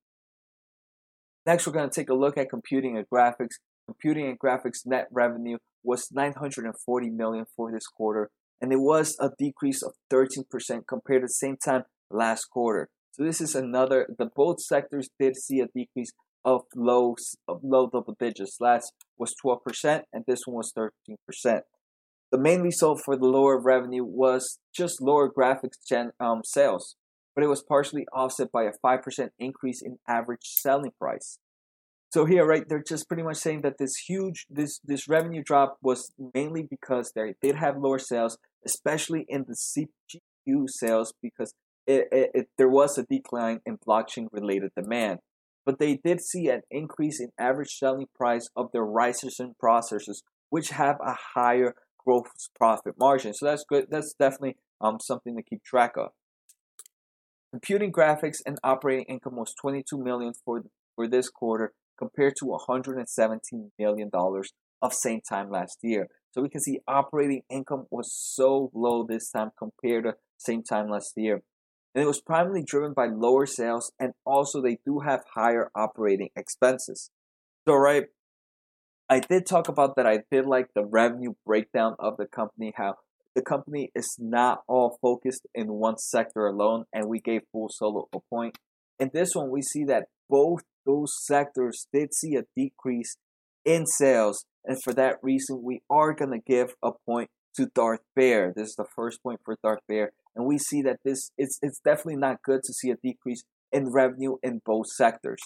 Next, 1.45 1.67
we're 1.67 1.73
going 1.73 1.89
to 1.89 1.93
take 1.93 2.09
a 2.09 2.13
look 2.15 2.37
at 2.37 2.49
computing 2.49 2.95
and 2.95 3.05
graphics. 3.13 3.55
Computing 3.87 4.27
and 4.27 4.39
graphics 4.39 4.85
net 4.85 5.07
revenue 5.11 5.57
was 5.83 6.11
940 6.11 7.09
million 7.09 7.45
for 7.55 7.71
this 7.71 7.87
quarter, 7.87 8.29
and 8.61 8.73
it 8.73 8.79
was 8.79 9.15
a 9.19 9.29
decrease 9.37 9.81
of 9.81 9.93
13% 10.11 10.43
compared 10.87 11.21
to 11.21 11.27
the 11.27 11.29
same 11.29 11.57
time 11.57 11.83
last 12.11 12.45
quarter. 12.45 12.89
So 13.11 13.23
this 13.23 13.39
is 13.39 13.55
another. 13.55 14.07
The 14.17 14.29
both 14.35 14.61
sectors 14.61 15.09
did 15.19 15.37
see 15.37 15.61
a 15.61 15.67
decrease 15.67 16.11
of 16.43 16.63
low 16.75 17.15
of 17.47 17.61
low 17.63 17.89
double 17.89 18.15
digits. 18.19 18.57
Last 18.59 18.93
was 19.17 19.33
12%, 19.43 20.03
and 20.13 20.23
this 20.27 20.41
one 20.45 20.57
was 20.57 20.73
13%. 20.73 21.61
The 22.29 22.37
main 22.37 22.61
result 22.61 23.01
for 23.03 23.15
the 23.15 23.25
lower 23.25 23.57
revenue 23.59 24.03
was 24.03 24.59
just 24.75 25.01
lower 25.01 25.31
graphics 25.31 25.79
gen, 25.87 26.11
um, 26.19 26.41
sales, 26.43 26.95
but 27.33 27.43
it 27.43 27.47
was 27.47 27.63
partially 27.63 28.05
offset 28.13 28.51
by 28.51 28.63
a 28.63 28.71
5% 28.85 29.29
increase 29.39 29.81
in 29.81 29.97
average 30.07 30.43
selling 30.43 30.91
price. 30.99 31.39
So 32.09 32.25
here, 32.25 32.45
right, 32.45 32.63
they're 32.67 32.83
just 32.87 33.07
pretty 33.07 33.23
much 33.23 33.37
saying 33.37 33.61
that 33.61 33.77
this 33.77 33.97
huge, 33.97 34.45
this 34.49 34.79
this 34.83 35.09
revenue 35.09 35.43
drop 35.43 35.77
was 35.81 36.13
mainly 36.33 36.63
because 36.63 37.11
they 37.13 37.35
did 37.41 37.55
have 37.55 37.77
lower 37.77 37.99
sales, 37.99 38.37
especially 38.65 39.25
in 39.27 39.45
the 39.47 39.55
CPU 39.55 40.69
sales, 40.69 41.13
because 41.21 41.53
it, 41.85 42.07
it, 42.11 42.31
it, 42.33 42.47
there 42.57 42.69
was 42.69 42.97
a 42.97 43.03
decline 43.03 43.59
in 43.65 43.77
blockchain 43.77 44.27
related 44.31 44.71
demand. 44.75 45.19
But 45.65 45.79
they 45.79 45.99
did 46.01 46.21
see 46.21 46.47
an 46.47 46.61
increase 46.71 47.19
in 47.19 47.31
average 47.37 47.71
selling 47.71 48.07
price 48.15 48.49
of 48.55 48.71
their 48.71 48.85
Ryzen 48.85 49.55
processors, 49.61 50.21
which 50.49 50.69
have 50.69 50.95
a 51.05 51.13
higher 51.35 51.75
gross 51.97 52.49
profit 52.55 52.95
margin. 52.97 53.33
So 53.33 53.47
that's 53.47 53.65
good. 53.67 53.87
That's 53.89 54.13
definitely 54.17 54.55
um, 54.79 54.99
something 55.01 55.35
to 55.35 55.43
keep 55.43 55.61
track 55.61 55.97
of. 55.97 56.11
Computing 57.51 57.91
graphics 57.91 58.37
and 58.45 58.59
operating 58.63 59.05
income 59.05 59.35
was 59.35 59.53
22 59.59 59.97
million 59.97 60.33
for 60.45 60.63
for 60.95 61.05
this 61.05 61.29
quarter 61.29 61.73
compared 61.97 62.35
to 62.37 62.45
117 62.45 63.71
million 63.77 64.09
dollars 64.09 64.51
of 64.81 64.93
same 64.93 65.21
time 65.21 65.49
last 65.49 65.77
year. 65.81 66.07
So 66.31 66.41
we 66.41 66.49
can 66.49 66.61
see 66.61 66.79
operating 66.87 67.41
income 67.49 67.87
was 67.89 68.13
so 68.13 68.69
low 68.73 69.05
this 69.07 69.31
time 69.31 69.51
compared 69.57 70.03
to 70.03 70.15
same 70.37 70.63
time 70.63 70.89
last 70.89 71.13
year. 71.15 71.41
And 71.95 72.03
it 72.03 72.07
was 72.07 72.21
primarily 72.21 72.63
driven 72.63 72.93
by 72.93 73.07
lower 73.07 73.47
sales 73.47 73.91
and 73.99 74.13
also 74.23 74.61
they 74.61 74.77
do 74.85 74.99
have 74.99 75.23
higher 75.33 75.71
operating 75.75 76.29
expenses. 76.35 77.09
So 77.67 77.73
right, 77.73 78.05
I 79.09 79.19
did 79.19 79.45
talk 79.45 79.67
about 79.67 79.95
that. 79.95 80.05
I 80.05 80.19
did 80.31 80.45
like 80.45 80.67
the 80.75 80.85
revenue 80.85 81.33
breakdown 81.45 81.95
of 81.97 82.17
the 82.17 82.27
company, 82.27 82.73
how 82.75 82.95
the 83.35 83.41
company 83.41 83.91
is 83.95 84.15
not 84.19 84.63
all 84.67 84.97
focused 85.01 85.47
in 85.55 85.73
one 85.73 85.97
sector 85.97 86.45
alone, 86.47 86.85
and 86.91 87.07
we 87.07 87.19
gave 87.19 87.41
Bull 87.53 87.69
Solo 87.71 88.09
a 88.13 88.19
point. 88.29 88.57
In 88.99 89.11
this 89.13 89.33
one, 89.33 89.49
we 89.49 89.61
see 89.61 89.85
that 89.85 90.07
both 90.29 90.61
those 90.85 91.13
sectors 91.25 91.87
did 91.93 92.13
see 92.13 92.35
a 92.35 92.45
decrease 92.55 93.17
in 93.65 93.85
sales, 93.85 94.45
And 94.63 94.81
for 94.81 94.93
that 94.93 95.17
reason, 95.21 95.61
we 95.61 95.81
are 95.89 96.13
going 96.13 96.31
to 96.31 96.39
give 96.39 96.75
a 96.81 96.91
point 97.05 97.29
to 97.55 97.69
Darth 97.75 98.01
Bear. 98.15 98.53
This 98.55 98.69
is 98.69 98.75
the 98.75 98.85
first 98.95 99.21
point 99.21 99.41
for 99.43 99.57
Darth 99.61 99.81
Bear. 99.87 100.11
And 100.35 100.45
we 100.45 100.57
see 100.57 100.81
that 100.83 100.99
this 101.03 101.31
it's, 101.37 101.59
it's 101.61 101.79
definitely 101.79 102.15
not 102.15 102.41
good 102.43 102.61
to 102.63 102.73
see 102.73 102.91
a 102.91 102.95
decrease 102.95 103.43
in 103.71 103.91
revenue 103.91 104.37
in 104.41 104.61
both 104.65 104.87
sectors. 104.87 105.41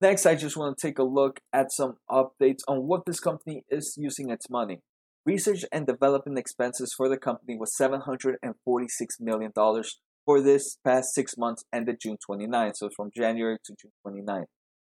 Next, 0.00 0.26
I 0.26 0.34
just 0.34 0.56
want 0.56 0.76
to 0.76 0.86
take 0.86 0.98
a 0.98 1.04
look 1.04 1.40
at 1.52 1.70
some 1.70 1.96
updates 2.10 2.60
on 2.66 2.86
what 2.86 3.04
this 3.06 3.20
company 3.20 3.64
is 3.68 3.94
using 3.98 4.30
its 4.30 4.48
money. 4.50 4.80
Research 5.24 5.64
and 5.70 5.86
development 5.86 6.38
expenses 6.38 6.92
for 6.96 7.08
the 7.08 7.16
company 7.16 7.56
was 7.56 7.76
$746 7.80 8.34
million 9.20 9.52
for 10.24 10.40
this 10.40 10.78
past 10.84 11.14
six 11.14 11.34
months 11.36 11.64
ended 11.72 11.96
June 12.00 12.16
29, 12.24 12.74
so 12.74 12.88
from 12.94 13.10
January 13.14 13.58
to 13.64 13.74
June 13.80 13.92
29. 14.02 14.44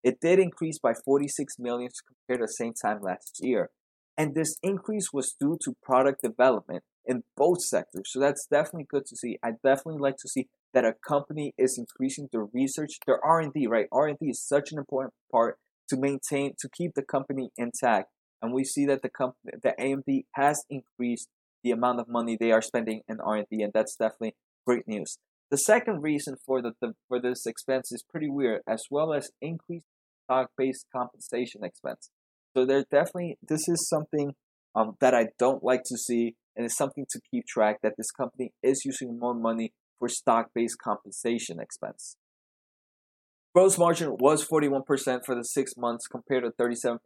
It 0.02 0.18
did 0.20 0.38
increase 0.38 0.78
by 0.78 0.92
46 1.04 1.54
million 1.58 1.90
compared 2.06 2.40
to 2.40 2.46
the 2.46 2.52
same 2.52 2.72
time 2.72 3.00
last 3.02 3.38
year. 3.40 3.70
And 4.16 4.34
this 4.34 4.56
increase 4.62 5.08
was 5.12 5.34
due 5.40 5.58
to 5.64 5.74
product 5.82 6.22
development 6.22 6.82
in 7.06 7.22
both 7.36 7.62
sectors. 7.62 8.04
So 8.06 8.20
that's 8.20 8.46
definitely 8.50 8.86
good 8.90 9.06
to 9.06 9.16
see. 9.16 9.38
I 9.42 9.52
definitely 9.64 10.00
like 10.00 10.16
to 10.18 10.28
see 10.28 10.48
that 10.74 10.84
a 10.84 10.94
company 11.06 11.54
is 11.58 11.78
increasing 11.78 12.28
their 12.32 12.46
research, 12.52 12.90
their 13.06 13.24
R&D, 13.24 13.66
right? 13.66 13.86
R&D 13.92 14.18
is 14.26 14.46
such 14.46 14.72
an 14.72 14.78
important 14.78 15.14
part 15.32 15.58
to 15.88 15.96
maintain 15.96 16.52
to 16.58 16.68
keep 16.68 16.92
the 16.94 17.02
company 17.02 17.50
intact. 17.56 18.08
And 18.42 18.54
we 18.54 18.64
see 18.64 18.86
that 18.86 19.02
the 19.02 19.10
company 19.10 19.52
the 19.62 19.74
AMD 19.78 20.24
has 20.34 20.64
increased 20.70 21.28
the 21.62 21.72
amount 21.72 22.00
of 22.00 22.08
money 22.08 22.36
they 22.38 22.52
are 22.52 22.62
spending 22.62 23.02
in 23.08 23.20
R&D 23.20 23.62
and 23.62 23.72
that's 23.74 23.96
definitely 23.96 24.34
great 24.66 24.86
news. 24.86 25.18
The 25.50 25.58
second 25.58 26.02
reason 26.02 26.36
for 26.46 26.62
the, 26.62 26.72
the 26.80 26.94
for 27.08 27.20
this 27.20 27.44
expense 27.46 27.90
is 27.90 28.04
pretty 28.08 28.30
weird, 28.30 28.62
as 28.68 28.84
well 28.90 29.12
as 29.12 29.32
increased 29.40 29.86
stock-based 30.24 30.86
compensation 30.94 31.64
expense. 31.64 32.10
So 32.56 32.64
there 32.64 32.84
definitely 32.90 33.38
this 33.46 33.68
is 33.68 33.88
something 33.88 34.34
um, 34.74 34.96
that 35.00 35.14
I 35.14 35.28
don't 35.38 35.64
like 35.64 35.82
to 35.86 35.98
see, 35.98 36.36
and 36.56 36.64
it's 36.64 36.76
something 36.76 37.06
to 37.10 37.20
keep 37.30 37.46
track 37.46 37.78
that 37.82 37.94
this 37.96 38.12
company 38.12 38.52
is 38.62 38.84
using 38.84 39.18
more 39.18 39.34
money 39.34 39.72
for 39.98 40.08
stock-based 40.08 40.78
compensation 40.82 41.58
expense. 41.58 42.16
Gross 43.52 43.76
margin 43.76 44.16
was 44.20 44.46
41% 44.46 44.84
for 45.26 45.34
the 45.34 45.44
six 45.44 45.72
months 45.76 46.06
compared 46.06 46.44
to 46.44 46.50
37% 46.50 46.98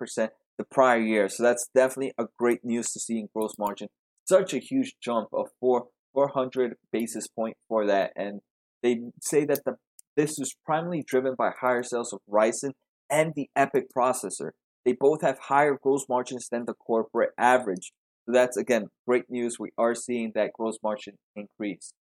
the 0.59 0.65
prior 0.71 1.01
year. 1.01 1.29
So 1.31 1.43
that's 1.43 1.69
definitely 1.75 2.13
a 2.19 2.27
great 2.39 2.63
news 2.63 2.93
to 2.93 3.01
see 3.01 3.19
in 3.19 3.29
gross 3.35 3.55
margin. 3.59 3.89
Such 4.29 4.53
a 4.53 4.59
huge 4.59 4.95
jump 5.03 5.29
of 5.33 5.49
four 5.59 5.87
400 6.15 6.77
basis 6.93 7.27
point 7.29 7.57
for 7.69 7.87
that. 7.87 8.13
And 8.17 8.41
they 8.83 9.01
say 9.21 9.45
that 9.45 9.61
the 9.65 9.77
this 10.17 10.39
is 10.39 10.55
primarily 10.65 11.03
driven 11.05 11.35
by 11.37 11.51
higher 11.61 11.83
sales 11.83 12.13
of 12.13 12.21
Ryzen 12.31 12.71
and 13.11 13.33
the 13.35 13.49
EPYC 13.59 13.87
processor. 13.97 14.51
They 14.85 14.93
both 14.93 15.23
have 15.23 15.39
higher 15.49 15.77
gross 15.81 16.05
margins 16.09 16.49
than 16.51 16.67
the 16.67 16.75
corporate 16.75 17.31
average. 17.37 17.93
So 18.27 18.33
that's 18.33 18.57
again 18.57 18.89
great 19.07 19.25
news. 19.29 19.57
We 19.59 19.71
are 19.77 19.95
seeing 19.95 20.33
that 20.35 20.53
gross 20.53 20.79
margin 20.83 21.15
increase. 21.35 21.93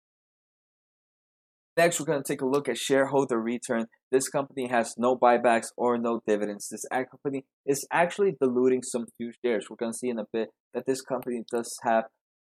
Next, 1.75 1.99
we're 1.99 2.07
going 2.07 2.23
to 2.23 2.29
take 2.29 2.43
a 2.43 2.47
look 2.47 2.69
at 2.69 2.77
shareholder 2.77 3.41
return. 3.41 3.87
This 4.11 4.29
company 4.29 4.69
has 4.69 4.95
no 4.99 5.17
buybacks 5.17 5.69
or 5.75 5.97
no 5.97 6.21
dividends. 6.27 6.69
This 6.69 6.85
company 6.93 7.47
is 7.65 7.87
actually 7.91 8.37
diluting 8.39 8.83
some 8.83 9.07
few 9.17 9.33
shares. 9.43 9.69
We're 9.71 9.77
going 9.77 9.93
to 9.93 9.99
see 9.99 10.11
in 10.11 10.19
a 10.19 10.27
bit 10.31 10.51
that 10.75 10.85
this 10.87 11.01
company 11.01 11.45
does 11.51 11.75
have 11.83 12.05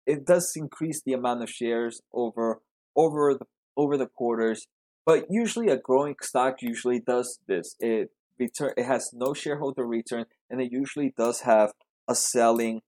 it 0.05 0.25
does 0.25 0.51
increase 0.55 1.01
the 1.05 1.13
amount 1.13 1.43
of 1.43 1.49
shares 1.49 2.01
over 2.13 2.61
over 2.95 3.35
the 3.39 3.45
over 3.77 3.97
the 3.97 4.07
quarters. 4.07 4.67
But 5.05 5.25
usually, 5.29 5.67
a 5.67 5.77
growing 5.77 6.15
stock 6.21 6.61
usually 6.61 6.99
does 6.99 7.39
this. 7.47 7.75
It 7.79 8.09
return 8.39 8.73
it 8.77 8.85
has 8.85 9.11
no 9.13 9.33
shareholder 9.33 9.85
return, 9.85 10.25
and 10.49 10.61
it 10.61 10.71
usually 10.71 11.13
does 11.17 11.41
have 11.41 11.73
a 12.07 12.15
selling. 12.15 12.81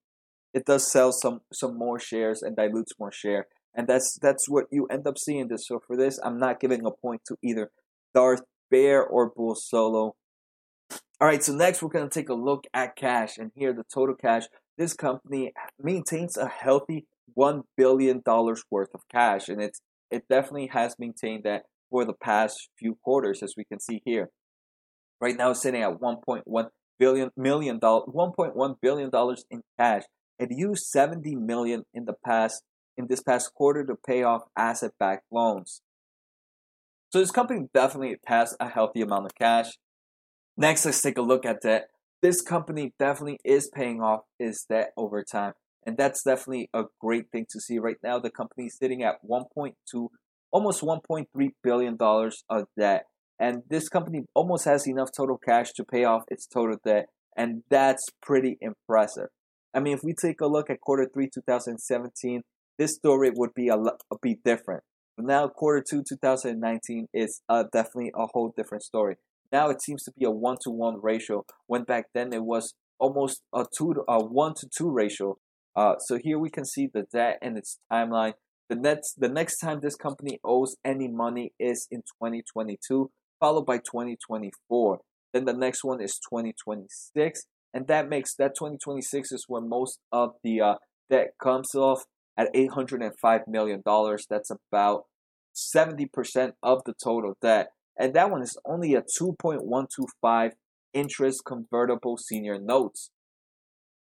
It 0.54 0.64
does 0.64 0.90
sell 0.90 1.12
some 1.12 1.40
some 1.52 1.76
more 1.76 1.98
shares 1.98 2.42
and 2.42 2.56
dilutes 2.56 2.92
more 2.98 3.12
share, 3.12 3.46
and 3.74 3.86
that's 3.86 4.18
that's 4.20 4.48
what 4.48 4.66
you 4.70 4.86
end 4.86 5.06
up 5.06 5.18
seeing. 5.18 5.48
This 5.48 5.66
so 5.66 5.80
for 5.86 5.96
this, 5.96 6.18
I'm 6.24 6.38
not 6.38 6.60
giving 6.60 6.84
a 6.84 6.90
point 6.90 7.22
to 7.28 7.36
either 7.42 7.70
Darth 8.14 8.42
Bear 8.70 9.04
or 9.04 9.30
Bull 9.34 9.54
Solo. 9.54 10.16
All 11.20 11.26
right, 11.26 11.42
so 11.42 11.52
next 11.52 11.82
we're 11.82 11.88
going 11.88 12.08
to 12.08 12.14
take 12.14 12.28
a 12.28 12.34
look 12.34 12.64
at 12.72 12.96
cash, 12.96 13.38
and 13.38 13.50
here 13.54 13.72
the 13.72 13.82
total 13.92 14.14
cash 14.14 14.44
this 14.78 14.94
company 14.94 15.52
maintains 15.82 16.36
a 16.36 16.48
healthy 16.48 17.06
one 17.34 17.62
billion 17.76 18.22
dollars 18.24 18.62
worth 18.70 18.94
of 18.94 19.02
cash, 19.10 19.48
and 19.48 19.60
it's 19.60 19.80
it 20.10 20.24
definitely 20.30 20.68
has 20.68 20.94
maintained 20.98 21.44
that 21.44 21.64
for 21.90 22.04
the 22.04 22.14
past 22.14 22.68
few 22.78 22.96
quarters, 23.02 23.42
as 23.42 23.54
we 23.56 23.64
can 23.64 23.80
see 23.80 24.00
here. 24.04 24.30
Right 25.20 25.36
now, 25.36 25.50
it's 25.50 25.62
sitting 25.62 25.82
at 25.82 25.98
1.1 26.00 26.68
billion 26.98 27.30
million 27.36 27.78
dollar 27.78 28.06
1.1 28.06 28.76
billion 28.80 29.10
dollars 29.10 29.44
in 29.50 29.62
cash. 29.78 30.04
It 30.38 30.50
used 30.52 30.86
70 30.86 31.34
million 31.34 31.82
in 31.92 32.04
the 32.04 32.14
past 32.24 32.62
in 32.96 33.08
this 33.08 33.22
past 33.22 33.52
quarter 33.54 33.84
to 33.84 33.94
pay 33.94 34.22
off 34.22 34.42
asset-backed 34.56 35.24
loans. 35.30 35.82
So 37.12 37.20
this 37.20 37.30
company 37.30 37.66
definitely 37.72 38.16
has 38.26 38.56
a 38.60 38.68
healthy 38.68 39.00
amount 39.00 39.26
of 39.26 39.34
cash. 39.34 39.70
Next, 40.56 40.84
let's 40.84 41.00
take 41.00 41.18
a 41.18 41.22
look 41.22 41.44
at 41.46 41.62
debt 41.62 41.88
this 42.22 42.40
company 42.42 42.92
definitely 42.98 43.38
is 43.44 43.70
paying 43.72 44.00
off 44.00 44.22
its 44.38 44.64
debt 44.64 44.92
over 44.96 45.22
time. 45.22 45.52
And 45.86 45.96
that's 45.96 46.22
definitely 46.22 46.68
a 46.74 46.84
great 47.00 47.30
thing 47.30 47.46
to 47.50 47.60
see 47.60 47.78
right 47.78 47.96
now. 48.02 48.18
The 48.18 48.30
company 48.30 48.66
is 48.66 48.76
sitting 48.76 49.02
at 49.02 49.16
1.2, 49.28 50.08
almost 50.50 50.82
1.3 50.82 51.26
billion 51.62 51.96
dollars 51.96 52.44
of 52.50 52.66
debt. 52.78 53.04
And 53.40 53.62
this 53.70 53.88
company 53.88 54.24
almost 54.34 54.64
has 54.64 54.86
enough 54.86 55.10
total 55.16 55.38
cash 55.38 55.72
to 55.74 55.84
pay 55.84 56.04
off 56.04 56.24
its 56.28 56.46
total 56.46 56.76
debt. 56.84 57.06
And 57.36 57.62
that's 57.70 58.04
pretty 58.20 58.58
impressive. 58.60 59.28
I 59.72 59.80
mean, 59.80 59.94
if 59.94 60.00
we 60.02 60.12
take 60.12 60.40
a 60.40 60.46
look 60.46 60.68
at 60.70 60.80
quarter 60.80 61.08
three 61.12 61.30
2017, 61.32 62.42
this 62.78 62.94
story 62.94 63.30
would 63.34 63.54
be 63.54 63.68
a, 63.68 63.76
be 64.20 64.38
different. 64.44 64.82
But 65.16 65.26
now 65.26 65.48
quarter 65.48 65.84
two 65.88 66.02
2019 66.08 67.06
is 67.14 67.42
uh, 67.48 67.64
definitely 67.72 68.12
a 68.14 68.26
whole 68.32 68.52
different 68.56 68.82
story. 68.82 69.16
Now 69.52 69.70
it 69.70 69.82
seems 69.82 70.02
to 70.04 70.12
be 70.16 70.24
a 70.24 70.30
one 70.30 70.56
to 70.62 70.70
one 70.70 71.00
ratio. 71.02 71.44
When 71.66 71.84
back 71.84 72.06
then 72.14 72.32
it 72.32 72.44
was 72.44 72.74
almost 72.98 73.42
a 73.54 73.64
two 73.76 73.94
to, 73.94 74.02
a 74.08 74.22
one 74.22 74.54
to 74.54 74.68
two 74.68 74.90
ratio. 74.90 75.38
Uh, 75.74 75.94
so 75.98 76.18
here 76.22 76.38
we 76.38 76.50
can 76.50 76.64
see 76.64 76.88
the 76.92 77.06
debt 77.12 77.38
and 77.40 77.56
its 77.56 77.78
timeline. 77.90 78.34
The 78.68 78.76
next 78.76 79.14
the 79.18 79.28
next 79.28 79.58
time 79.58 79.80
this 79.80 79.96
company 79.96 80.38
owes 80.44 80.76
any 80.84 81.08
money 81.08 81.52
is 81.58 81.86
in 81.90 82.00
2022, 82.00 83.10
followed 83.40 83.64
by 83.64 83.78
2024. 83.78 84.98
Then 85.32 85.44
the 85.44 85.52
next 85.54 85.84
one 85.84 86.02
is 86.02 86.18
2026, 86.18 87.42
and 87.72 87.86
that 87.86 88.08
makes 88.08 88.34
that 88.34 88.54
2026 88.58 89.32
is 89.32 89.44
where 89.48 89.62
most 89.62 90.00
of 90.12 90.32
the 90.42 90.60
uh, 90.60 90.74
debt 91.08 91.28
comes 91.42 91.74
off 91.74 92.04
at 92.36 92.50
805 92.52 93.40
million 93.46 93.82
dollars. 93.84 94.26
That's 94.28 94.50
about 94.50 95.04
70% 95.54 96.52
of 96.62 96.82
the 96.84 96.94
total 97.02 97.36
debt 97.40 97.68
and 97.98 98.14
that 98.14 98.30
one 98.30 98.42
is 98.42 98.56
only 98.64 98.94
a 98.94 99.02
2.125 99.02 100.50
interest 100.94 101.42
convertible 101.44 102.16
senior 102.16 102.58
notes. 102.58 103.10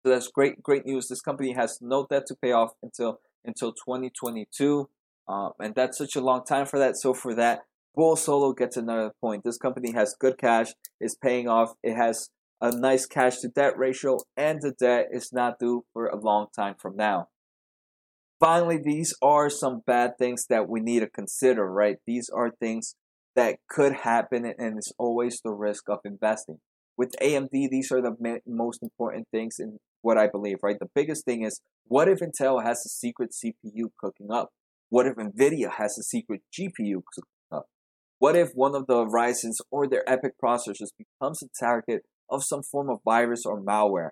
So 0.04 0.12
that's 0.12 0.28
great, 0.28 0.62
great 0.62 0.86
news. 0.86 1.08
This 1.08 1.22
company 1.22 1.54
has 1.54 1.80
no 1.82 2.06
debt 2.10 2.26
to 2.28 2.36
pay 2.36 2.52
off 2.52 2.72
until 2.82 3.20
until 3.46 3.72
2022, 3.72 4.90
um, 5.30 5.52
and 5.60 5.74
that's 5.74 5.98
such 5.98 6.16
a 6.18 6.22
long 6.22 6.44
time 6.44 6.66
for 6.66 6.78
that. 6.78 6.98
So 6.98 7.14
for 7.14 7.34
that, 7.36 7.62
Bull 7.96 8.18
Solo 8.18 8.52
gets 8.52 8.76
another 8.76 9.14
point. 9.22 9.44
This 9.44 9.58
company 9.58 9.94
has 9.94 10.16
good 10.20 10.38
cash, 10.38 10.74
is 11.00 11.16
paying 11.16 11.48
off. 11.48 11.74
It 11.82 11.96
has 11.96 12.30
a 12.62 12.76
nice 12.76 13.06
cash 13.06 13.38
to 13.40 13.48
debt 13.48 13.78
ratio, 13.78 14.20
and 14.36 14.62
the 14.62 14.72
debt 14.72 15.08
is 15.12 15.32
not 15.32 15.60
due 15.60 15.86
for 15.94 16.08
a 16.08 16.20
long 16.20 16.48
time 16.54 16.76
from 16.78 16.98
now. 16.98 17.30
Finally, 18.40 18.80
these 18.84 19.14
are 19.22 19.50
some 19.50 19.82
bad 19.86 20.18
things 20.18 20.46
that 20.50 20.70
we 20.70 20.80
need 20.80 21.02
to 21.02 21.08
consider, 21.08 21.70
right? 21.70 21.98
These 22.06 22.30
are 22.30 22.52
things 22.52 22.96
that 23.36 23.58
could 23.70 23.94
happen, 24.04 24.46
and 24.46 24.78
it's 24.78 24.92
always 24.98 25.40
the 25.44 25.52
risk 25.52 25.90
of 25.90 26.00
investing. 26.04 26.60
With 26.98 27.16
AMD, 27.22 27.50
these 27.52 27.92
are 27.92 28.02
the 28.02 28.40
most 28.46 28.84
important 28.84 29.28
things 29.32 29.56
in 29.60 29.78
what 30.02 30.18
I 30.18 30.28
believe, 30.28 30.58
right? 30.62 30.78
The 30.80 30.90
biggest 30.94 31.26
thing 31.26 31.44
is 31.44 31.62
what 31.86 32.08
if 32.10 32.20
Intel 32.20 32.64
has 32.64 32.86
a 32.86 32.90
secret 32.90 33.32
CPU 33.32 33.90
cooking 33.98 34.32
up? 34.32 34.50
What 34.90 35.06
if 35.06 35.16
NVIDIA 35.16 35.72
has 35.78 35.98
a 35.98 36.04
secret 36.04 36.42
GPU 36.54 37.02
cooking 37.14 37.50
up? 37.52 37.66
What 38.18 38.36
if 38.36 38.50
one 38.54 38.76
of 38.76 38.88
the 38.88 39.06
Ryzen's 39.06 39.62
or 39.72 39.88
their 39.88 40.04
EPYC 40.08 40.32
processors 40.44 40.90
becomes 40.98 41.42
a 41.42 41.48
target 41.58 42.02
of 42.30 42.44
some 42.44 42.64
form 42.64 42.90
of 42.90 43.00
virus 43.06 43.44
or 43.46 43.62
malware? 43.62 44.10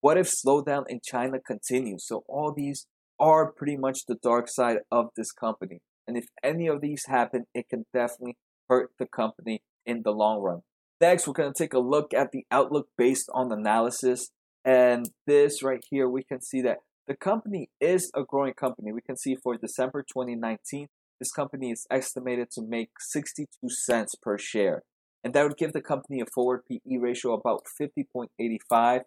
What 0.00 0.16
if 0.16 0.32
slowdown 0.32 0.84
in 0.88 1.00
China 1.04 1.38
continues? 1.44 2.06
So 2.06 2.24
all 2.28 2.52
these 2.56 2.86
are 3.20 3.52
pretty 3.52 3.76
much 3.76 4.00
the 4.08 4.16
dark 4.22 4.48
side 4.48 4.78
of 4.90 5.06
this 5.16 5.32
company. 5.32 5.80
And 6.08 6.16
if 6.16 6.24
any 6.42 6.66
of 6.66 6.80
these 6.80 7.04
happen, 7.08 7.44
it 7.54 7.68
can 7.68 7.84
definitely 7.92 8.36
hurt 8.72 8.90
the 8.98 9.06
company 9.06 9.62
in 9.84 10.02
the 10.02 10.12
long 10.12 10.40
run. 10.40 10.60
Next, 10.98 11.26
we're 11.26 11.34
going 11.34 11.52
to 11.52 11.62
take 11.62 11.74
a 11.74 11.78
look 11.94 12.14
at 12.14 12.32
the 12.32 12.44
outlook 12.50 12.86
based 12.96 13.28
on 13.34 13.52
analysis. 13.52 14.30
And 14.64 15.10
this 15.26 15.62
right 15.62 15.84
here, 15.90 16.08
we 16.08 16.22
can 16.22 16.40
see 16.40 16.62
that 16.62 16.78
the 17.06 17.16
company 17.16 17.68
is 17.80 18.10
a 18.14 18.22
growing 18.22 18.54
company. 18.54 18.92
We 18.92 19.02
can 19.02 19.16
see 19.16 19.34
for 19.34 19.56
December 19.56 20.02
2019, 20.02 20.86
this 21.18 21.32
company 21.32 21.70
is 21.70 21.86
estimated 21.90 22.48
to 22.52 22.62
make 22.62 22.90
62 22.98 23.46
cents 23.68 24.14
per 24.14 24.38
share. 24.38 24.82
And 25.22 25.34
that 25.34 25.42
would 25.42 25.58
give 25.58 25.72
the 25.72 25.82
company 25.82 26.20
a 26.20 26.26
forward 26.34 26.62
PE 26.68 26.96
ratio 26.98 27.34
about 27.34 27.62
50.85. 27.80 29.00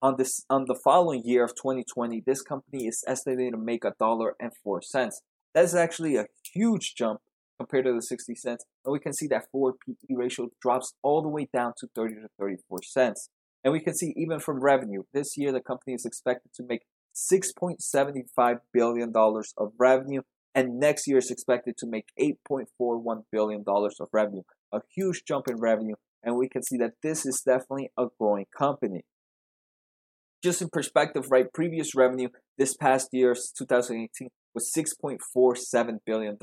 on 0.00 0.14
this 0.16 0.44
on 0.48 0.64
the 0.66 0.80
following 0.86 1.22
year 1.24 1.44
of 1.44 1.54
2020, 1.54 2.22
this 2.24 2.42
company 2.42 2.86
is 2.86 3.04
estimated 3.06 3.52
to 3.52 3.58
make 3.58 3.84
a 3.84 3.94
dollar 3.98 4.34
and 4.40 4.52
four 4.62 4.80
cents. 4.80 5.20
That 5.54 5.64
is 5.64 5.74
actually 5.74 6.16
a 6.16 6.26
huge 6.54 6.94
jump 6.96 7.20
compared 7.58 7.84
to 7.86 7.92
the 7.92 8.02
60 8.02 8.34
cents. 8.34 8.64
And 8.84 8.92
we 8.92 9.00
can 9.00 9.12
see 9.12 9.26
that 9.28 9.50
forward 9.50 9.74
PE 9.86 10.14
ratio 10.14 10.48
drops 10.60 10.94
all 11.02 11.22
the 11.22 11.28
way 11.28 11.48
down 11.52 11.72
to 11.78 11.88
30 11.94 12.14
to 12.14 12.28
34 12.38 12.78
cents. 12.82 13.28
And 13.64 13.72
we 13.72 13.80
can 13.80 13.94
see 13.94 14.12
even 14.16 14.40
from 14.40 14.60
revenue, 14.60 15.02
this 15.12 15.36
year 15.36 15.52
the 15.52 15.60
company 15.60 15.94
is 15.94 16.04
expected 16.04 16.52
to 16.54 16.64
make 16.68 16.82
$6.75 17.14 18.56
billion 18.72 19.12
of 19.14 19.72
revenue, 19.78 20.22
and 20.54 20.78
next 20.78 21.06
year 21.06 21.18
is 21.18 21.30
expected 21.30 21.76
to 21.78 21.86
make 21.86 22.06
$8.41 22.20 23.22
billion 23.30 23.64
of 23.66 24.08
revenue. 24.12 24.42
A 24.72 24.80
huge 24.94 25.22
jump 25.26 25.48
in 25.48 25.56
revenue, 25.58 25.94
and 26.22 26.36
we 26.36 26.48
can 26.48 26.62
see 26.62 26.76
that 26.78 26.94
this 27.02 27.24
is 27.24 27.42
definitely 27.44 27.90
a 27.98 28.06
growing 28.18 28.46
company. 28.56 29.04
Just 30.42 30.60
in 30.60 30.70
perspective, 30.70 31.30
right, 31.30 31.52
previous 31.52 31.94
revenue 31.94 32.28
this 32.58 32.74
past 32.74 33.10
year, 33.12 33.34
2018, 33.34 34.28
was 34.54 34.72
$6.47 34.76 35.98
billion, 36.04 36.36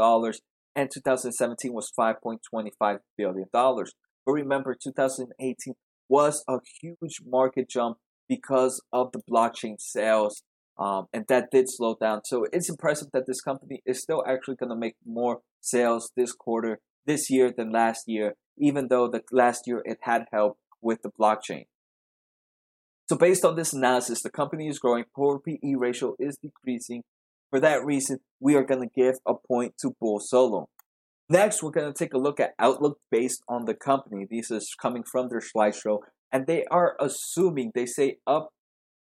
and 0.75 0.89
2017 0.93 1.73
was 1.73 1.91
$5.25 1.97 2.99
billion. 3.17 3.45
But 3.51 3.85
remember, 4.27 4.75
2018 4.81 5.73
was 6.07 6.43
a 6.47 6.57
huge 6.81 7.19
market 7.25 7.69
jump 7.69 7.97
because 8.27 8.81
of 8.93 9.11
the 9.11 9.21
blockchain 9.29 9.75
sales, 9.79 10.43
um, 10.77 11.07
and 11.11 11.25
that 11.27 11.49
did 11.51 11.65
slow 11.67 11.95
down. 11.99 12.21
So 12.25 12.45
it's 12.51 12.69
impressive 12.69 13.09
that 13.13 13.25
this 13.27 13.41
company 13.41 13.81
is 13.85 14.01
still 14.01 14.23
actually 14.27 14.55
going 14.55 14.69
to 14.69 14.75
make 14.75 14.95
more 15.05 15.39
sales 15.61 16.11
this 16.15 16.31
quarter, 16.31 16.79
this 17.05 17.29
year 17.29 17.51
than 17.55 17.71
last 17.71 18.03
year, 18.07 18.35
even 18.57 18.87
though 18.87 19.07
the 19.07 19.23
last 19.31 19.63
year 19.65 19.81
it 19.85 19.97
had 20.01 20.25
help 20.31 20.57
with 20.81 21.01
the 21.01 21.09
blockchain. 21.09 21.65
So 23.09 23.17
based 23.17 23.43
on 23.43 23.55
this 23.55 23.73
analysis, 23.73 24.21
the 24.21 24.29
company 24.29 24.67
is 24.67 24.77
growing, 24.77 25.05
poor 25.15 25.39
PE 25.39 25.73
ratio 25.75 26.15
is 26.19 26.37
decreasing. 26.37 27.03
For 27.49 27.59
that 27.59 27.83
reason, 27.83 28.19
we 28.39 28.55
are 28.55 28.63
going 28.63 28.81
to 28.81 29.01
give 29.01 29.15
a 29.25 29.33
point 29.33 29.73
to 29.79 29.95
Bull 29.99 30.19
Solo. 30.19 30.69
Next, 31.29 31.61
we're 31.61 31.71
going 31.71 31.91
to 31.91 31.97
take 31.97 32.13
a 32.13 32.19
look 32.19 32.39
at 32.39 32.53
outlook 32.59 32.99
based 33.11 33.43
on 33.47 33.65
the 33.65 33.73
company. 33.73 34.27
This 34.29 34.51
is 34.51 34.75
coming 34.79 35.03
from 35.03 35.29
their 35.29 35.41
slideshow, 35.41 35.99
and 36.31 36.47
they 36.47 36.65
are 36.71 36.95
assuming, 36.99 37.71
they 37.73 37.85
say 37.85 38.17
up, 38.25 38.49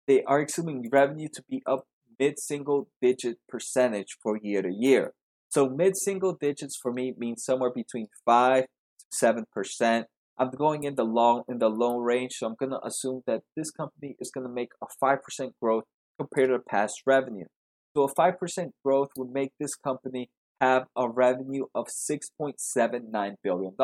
they 0.07 0.23
are 0.25 0.43
assuming 0.43 0.89
revenue 0.91 1.29
to 1.35 1.43
be 1.49 1.63
up 1.67 1.85
mid 2.19 2.39
single 2.39 2.89
digit 3.01 3.39
percentage 3.49 4.17
for 4.23 4.39
year 4.41 4.63
to 4.63 4.73
year. 4.73 5.13
So 5.49 5.69
mid 5.69 5.97
single 5.97 6.37
digits 6.41 6.79
for 6.81 6.93
me 6.93 7.13
means 7.17 7.45
somewhere 7.45 7.73
between 7.75 8.07
5 8.25 8.65
to 8.65 9.45
7%. 9.81 10.05
I'm 10.39 10.51
going 10.51 10.85
in 10.85 10.95
the 10.95 11.05
long 11.05 11.43
in 11.49 11.59
the 11.59 11.69
low 11.69 11.99
range, 11.99 12.35
so 12.35 12.47
I'm 12.47 12.57
going 12.59 12.71
to 12.71 12.85
assume 12.85 13.23
that 13.27 13.43
this 13.57 13.71
company 13.71 14.17
is 14.19 14.31
going 14.31 14.47
to 14.47 14.53
make 14.53 14.71
a 14.83 14.87
5% 15.03 15.19
growth 15.61 15.85
compared 16.19 16.51
to 16.51 16.59
past 16.59 17.03
revenue. 17.07 17.47
So 17.95 18.05
a 18.05 18.15
5% 18.15 18.71
growth 18.85 19.11
would 19.17 19.33
make 19.33 19.53
this 19.61 19.75
company 19.75 20.31
have 20.61 20.85
a 20.97 21.09
revenue 21.09 21.67
of 21.75 21.89
$6.79 21.89 23.35
billion. 23.43 23.75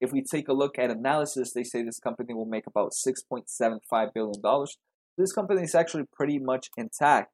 If 0.00 0.12
we 0.12 0.22
take 0.22 0.48
a 0.48 0.52
look 0.52 0.78
at 0.78 0.90
analysis, 0.90 1.52
they 1.52 1.62
say 1.62 1.82
this 1.82 2.00
company 2.00 2.34
will 2.34 2.46
make 2.46 2.66
about 2.66 2.92
$6.75 2.92 4.08
billion. 4.14 4.66
This 5.18 5.32
company 5.32 5.62
is 5.62 5.74
actually 5.74 6.04
pretty 6.12 6.38
much 6.38 6.68
intact. 6.76 7.30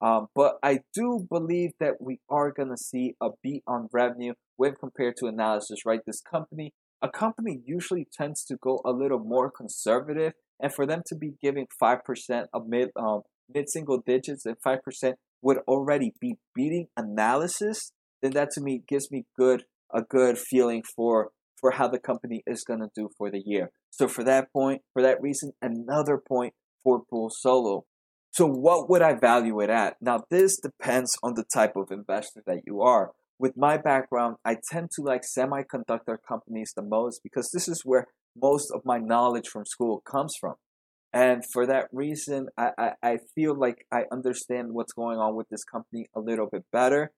Um, 0.00 0.28
but 0.34 0.58
I 0.62 0.80
do 0.94 1.26
believe 1.28 1.72
that 1.80 2.00
we 2.00 2.20
are 2.30 2.50
going 2.50 2.70
to 2.70 2.76
see 2.76 3.14
a 3.20 3.30
beat 3.42 3.62
on 3.66 3.88
revenue 3.92 4.34
when 4.56 4.74
compared 4.74 5.16
to 5.18 5.26
analysis, 5.26 5.80
right? 5.84 6.00
This 6.06 6.20
company, 6.20 6.72
a 7.02 7.08
company 7.08 7.60
usually 7.66 8.06
tends 8.10 8.44
to 8.44 8.56
go 8.56 8.80
a 8.84 8.92
little 8.92 9.18
more 9.18 9.50
conservative, 9.50 10.32
and 10.60 10.72
for 10.72 10.86
them 10.86 11.02
to 11.06 11.14
be 11.14 11.34
giving 11.42 11.66
5% 11.80 12.46
of 12.52 12.68
mid, 12.68 12.90
um, 12.96 13.22
mid 13.52 13.68
single 13.68 14.02
digits 14.04 14.46
and 14.46 14.56
5% 14.64 15.14
would 15.42 15.58
already 15.68 16.12
be 16.20 16.36
beating 16.54 16.86
analysis 16.96 17.92
then 18.22 18.32
that 18.32 18.50
to 18.52 18.60
me 18.60 18.82
gives 18.88 19.10
me 19.10 19.24
good 19.36 19.64
a 19.92 20.02
good 20.02 20.38
feeling 20.38 20.82
for 20.82 21.30
for 21.60 21.72
how 21.72 21.88
the 21.88 21.98
company 21.98 22.42
is 22.46 22.62
going 22.62 22.80
to 22.80 22.90
do 22.94 23.08
for 23.18 23.30
the 23.30 23.42
year. 23.44 23.70
So 23.90 24.06
for 24.06 24.22
that 24.24 24.52
point, 24.52 24.82
for 24.92 25.02
that 25.02 25.20
reason, 25.20 25.52
another 25.60 26.16
point 26.16 26.54
for 26.84 27.02
Bull 27.10 27.30
Solo. 27.30 27.84
So 28.30 28.46
what 28.46 28.88
would 28.88 29.02
I 29.02 29.14
value 29.14 29.60
it 29.60 29.70
at? 29.70 29.96
Now 30.00 30.20
this 30.30 30.60
depends 30.60 31.16
on 31.22 31.34
the 31.34 31.44
type 31.52 31.74
of 31.74 31.90
investor 31.90 32.42
that 32.46 32.60
you 32.64 32.80
are. 32.80 33.12
With 33.40 33.56
my 33.56 33.76
background, 33.76 34.36
I 34.44 34.56
tend 34.70 34.90
to 34.96 35.02
like 35.02 35.22
semiconductor 35.22 36.16
companies 36.26 36.72
the 36.76 36.82
most 36.82 37.20
because 37.22 37.50
this 37.52 37.68
is 37.68 37.82
where 37.84 38.06
most 38.40 38.70
of 38.72 38.82
my 38.84 38.98
knowledge 38.98 39.48
from 39.48 39.64
school 39.64 40.02
comes 40.08 40.34
from. 40.40 40.54
And 41.12 41.42
for 41.52 41.66
that 41.66 41.88
reason, 41.92 42.48
I, 42.58 42.70
I, 42.78 42.90
I 43.02 43.18
feel 43.34 43.58
like 43.58 43.86
I 43.92 44.02
understand 44.12 44.72
what's 44.72 44.92
going 44.92 45.18
on 45.18 45.36
with 45.36 45.48
this 45.48 45.64
company 45.64 46.06
a 46.14 46.20
little 46.20 46.48
bit 46.50 46.64
better. 46.70 47.12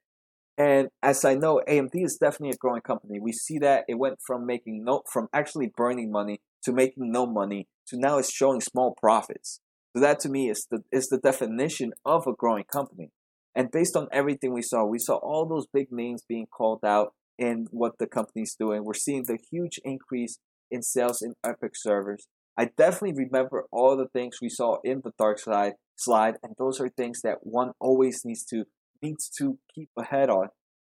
And 0.57 0.89
as 1.03 1.25
I 1.25 1.35
know, 1.35 1.61
AMD 1.69 1.93
is 1.95 2.19
definitely 2.21 2.51
a 2.51 2.59
growing 2.59 2.83
company. 2.83 3.19
We 3.19 3.33
see 3.33 3.59
that 3.61 3.85
it 3.89 3.99
went 3.99 4.19
from 4.27 4.47
making 4.47 4.85
no, 4.85 5.03
from 5.11 5.29
actually 5.33 5.73
burning 5.75 6.13
money 6.13 6.41
to 6.65 6.73
making 6.73 7.11
no 7.11 7.27
money 7.27 7.67
to 7.89 7.99
now 7.99 8.19
it's 8.19 8.33
showing 8.33 8.61
small 8.61 8.95
profits. 9.01 9.61
So 9.97 10.03
that 10.03 10.21
to 10.21 10.29
me 10.29 10.51
is 10.51 10.67
the 10.71 10.83
is 10.93 11.09
the 11.09 11.19
definition 11.19 11.93
of 12.05 12.27
a 12.27 12.33
growing 12.33 12.65
company. 12.71 13.11
And 13.55 13.71
based 13.71 13.97
on 13.97 14.09
everything 14.13 14.53
we 14.53 14.63
saw, 14.63 14.85
we 14.85 14.99
saw 14.99 15.17
all 15.17 15.47
those 15.47 15.67
big 15.73 15.89
names 15.91 16.23
being 16.29 16.47
called 16.47 16.85
out 16.85 17.15
in 17.39 17.67
what 17.71 17.99
the 17.99 18.07
company's 18.07 18.55
doing. 18.55 18.85
We're 18.85 18.95
seeing 18.95 19.25
the 19.27 19.39
huge 19.51 19.81
increase 19.83 20.39
in 20.71 20.83
sales 20.83 21.23
in 21.23 21.35
EPYC 21.45 21.71
servers. 21.75 22.29
I 22.61 22.67
definitely 22.77 23.25
remember 23.25 23.65
all 23.73 23.97
the 23.97 24.09
things 24.09 24.37
we 24.43 24.51
saw 24.51 24.81
in 24.85 25.01
the 25.03 25.13
dark 25.19 25.39
side 25.39 25.77
slide, 25.97 26.35
and 26.43 26.53
those 26.59 26.79
are 26.79 26.91
things 26.91 27.23
that 27.23 27.39
one 27.41 27.71
always 27.81 28.23
needs 28.23 28.45
to 28.51 28.65
needs 29.01 29.31
to 29.39 29.57
keep 29.75 29.89
ahead 29.99 30.29
on. 30.29 30.49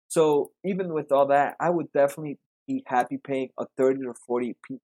So 0.07 0.49
even 0.65 0.91
with 0.93 1.11
all 1.11 1.27
that, 1.27 1.53
I 1.59 1.69
would 1.69 1.91
definitely 1.91 2.39
be 2.67 2.81
happy 2.87 3.19
paying 3.23 3.49
a 3.59 3.65
30 3.77 3.99
to 3.99 4.13
40 4.25 4.55
P 4.67 4.77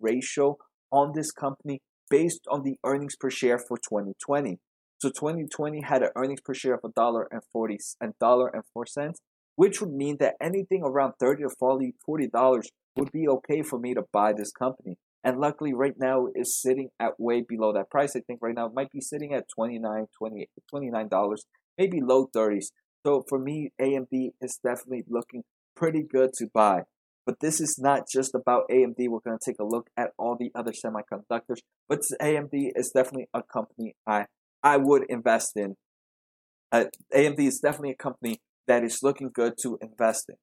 ratio 0.00 0.56
on 0.90 1.12
this 1.14 1.30
company 1.30 1.80
based 2.10 2.40
on 2.50 2.64
the 2.64 2.74
earnings 2.84 3.14
per 3.14 3.30
share 3.30 3.60
for 3.60 3.76
2020. 3.76 4.58
So 5.00 5.10
2020 5.10 5.82
had 5.82 6.02
an 6.02 6.10
earnings 6.16 6.40
per 6.40 6.54
share 6.54 6.74
of 6.74 6.80
a 6.82 6.88
dollar 6.88 7.28
and 7.30 7.42
forty 7.52 7.78
and 8.00 8.14
dollar 8.18 8.48
and 8.48 8.64
four 8.74 8.86
cents, 8.86 9.20
which 9.54 9.80
would 9.80 9.92
mean 9.92 10.16
that 10.18 10.34
anything 10.40 10.82
around 10.82 11.12
30 11.20 11.44
to 11.44 11.50
40 12.04 12.26
dollars 12.26 12.68
would 12.96 13.12
be 13.12 13.28
okay 13.28 13.62
for 13.62 13.78
me 13.78 13.94
to 13.94 14.02
buy 14.12 14.32
this 14.32 14.50
company. 14.50 14.98
And 15.24 15.38
luckily 15.38 15.72
right 15.72 15.94
now 15.98 16.26
is 16.34 16.60
sitting 16.60 16.88
at 16.98 17.18
way 17.18 17.44
below 17.46 17.72
that 17.72 17.90
price. 17.90 18.16
I 18.16 18.20
think 18.20 18.40
right 18.42 18.54
now 18.54 18.66
it 18.66 18.74
might 18.74 18.90
be 18.90 19.00
sitting 19.00 19.32
at 19.32 19.44
29 19.54 20.06
28 20.18 20.48
$29 20.72 21.36
maybe 21.78 22.00
low 22.00 22.28
30s. 22.34 22.66
So 23.04 23.24
for 23.28 23.38
me, 23.38 23.72
AMD 23.80 24.30
is 24.40 24.58
definitely 24.62 25.04
looking 25.08 25.42
pretty 25.76 26.02
good 26.02 26.30
to 26.34 26.46
buy. 26.52 26.82
But 27.24 27.36
this 27.40 27.60
is 27.60 27.78
not 27.78 28.08
just 28.12 28.34
about 28.34 28.68
AMD. 28.70 28.96
We're 28.98 29.20
going 29.24 29.38
to 29.38 29.50
take 29.50 29.60
a 29.60 29.64
look 29.64 29.88
at 29.96 30.10
all 30.18 30.36
the 30.38 30.50
other 30.54 30.72
semiconductors. 30.72 31.60
But 31.88 32.00
AMD 32.20 32.72
is 32.74 32.90
definitely 32.94 33.28
a 33.32 33.42
company 33.42 33.94
I 34.06 34.26
I 34.62 34.76
would 34.76 35.04
invest 35.08 35.52
in. 35.56 35.76
Uh, 36.70 36.84
AMD 37.14 37.40
is 37.40 37.58
definitely 37.60 37.90
a 37.90 38.02
company 38.02 38.40
that 38.66 38.84
is 38.84 39.00
looking 39.02 39.30
good 39.32 39.54
to 39.62 39.78
invest 39.80 40.26
in. 40.28 40.36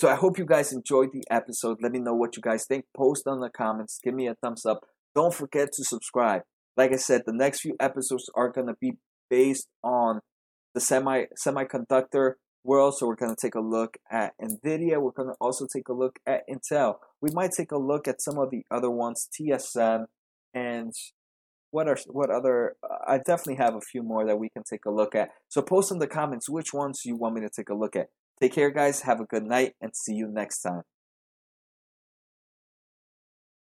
So 0.00 0.08
I 0.08 0.14
hope 0.14 0.38
you 0.38 0.46
guys 0.46 0.72
enjoyed 0.72 1.12
the 1.12 1.24
episode. 1.28 1.78
Let 1.82 1.90
me 1.90 1.98
know 1.98 2.14
what 2.14 2.36
you 2.36 2.42
guys 2.42 2.64
think. 2.66 2.84
Post 2.96 3.26
on 3.26 3.40
the 3.40 3.50
comments. 3.50 3.98
Give 4.02 4.14
me 4.14 4.28
a 4.28 4.36
thumbs 4.36 4.64
up. 4.64 4.86
Don't 5.14 5.34
forget 5.34 5.72
to 5.72 5.84
subscribe. 5.84 6.42
Like 6.76 6.92
I 6.92 6.96
said, 6.96 7.22
the 7.26 7.32
next 7.32 7.62
few 7.62 7.74
episodes 7.80 8.30
are 8.36 8.48
going 8.48 8.68
to 8.68 8.76
be 8.80 8.92
based 9.28 9.66
on 9.82 10.20
the 10.74 10.80
semi 10.80 11.24
semiconductor 11.44 12.34
world. 12.62 12.96
So 12.96 13.08
we're 13.08 13.16
going 13.16 13.34
to 13.34 13.40
take 13.40 13.56
a 13.56 13.60
look 13.60 13.96
at 14.08 14.34
Nvidia. 14.40 15.02
We're 15.02 15.10
going 15.10 15.30
to 15.30 15.36
also 15.40 15.66
take 15.66 15.88
a 15.88 15.92
look 15.92 16.20
at 16.24 16.42
Intel. 16.48 16.98
We 17.20 17.30
might 17.32 17.50
take 17.50 17.72
a 17.72 17.78
look 17.78 18.06
at 18.06 18.22
some 18.22 18.38
of 18.38 18.50
the 18.50 18.62
other 18.70 18.90
ones, 18.90 19.28
TSM, 19.34 20.04
and 20.54 20.92
what 21.72 21.88
are 21.88 21.96
what 22.06 22.30
other? 22.30 22.76
I 23.04 23.18
definitely 23.18 23.56
have 23.56 23.74
a 23.74 23.80
few 23.80 24.04
more 24.04 24.24
that 24.26 24.38
we 24.38 24.48
can 24.48 24.62
take 24.62 24.84
a 24.86 24.92
look 24.92 25.16
at. 25.16 25.30
So 25.48 25.60
post 25.60 25.90
in 25.90 25.98
the 25.98 26.06
comments 26.06 26.48
which 26.48 26.72
ones 26.72 27.02
you 27.04 27.16
want 27.16 27.34
me 27.34 27.40
to 27.40 27.50
take 27.50 27.68
a 27.68 27.74
look 27.74 27.96
at. 27.96 28.10
Take 28.40 28.52
care, 28.54 28.70
guys. 28.70 29.02
Have 29.02 29.20
a 29.20 29.24
good 29.24 29.44
night, 29.44 29.74
and 29.80 29.94
see 29.94 30.14
you 30.14 30.28
next 30.28 30.62
time. 30.62 30.82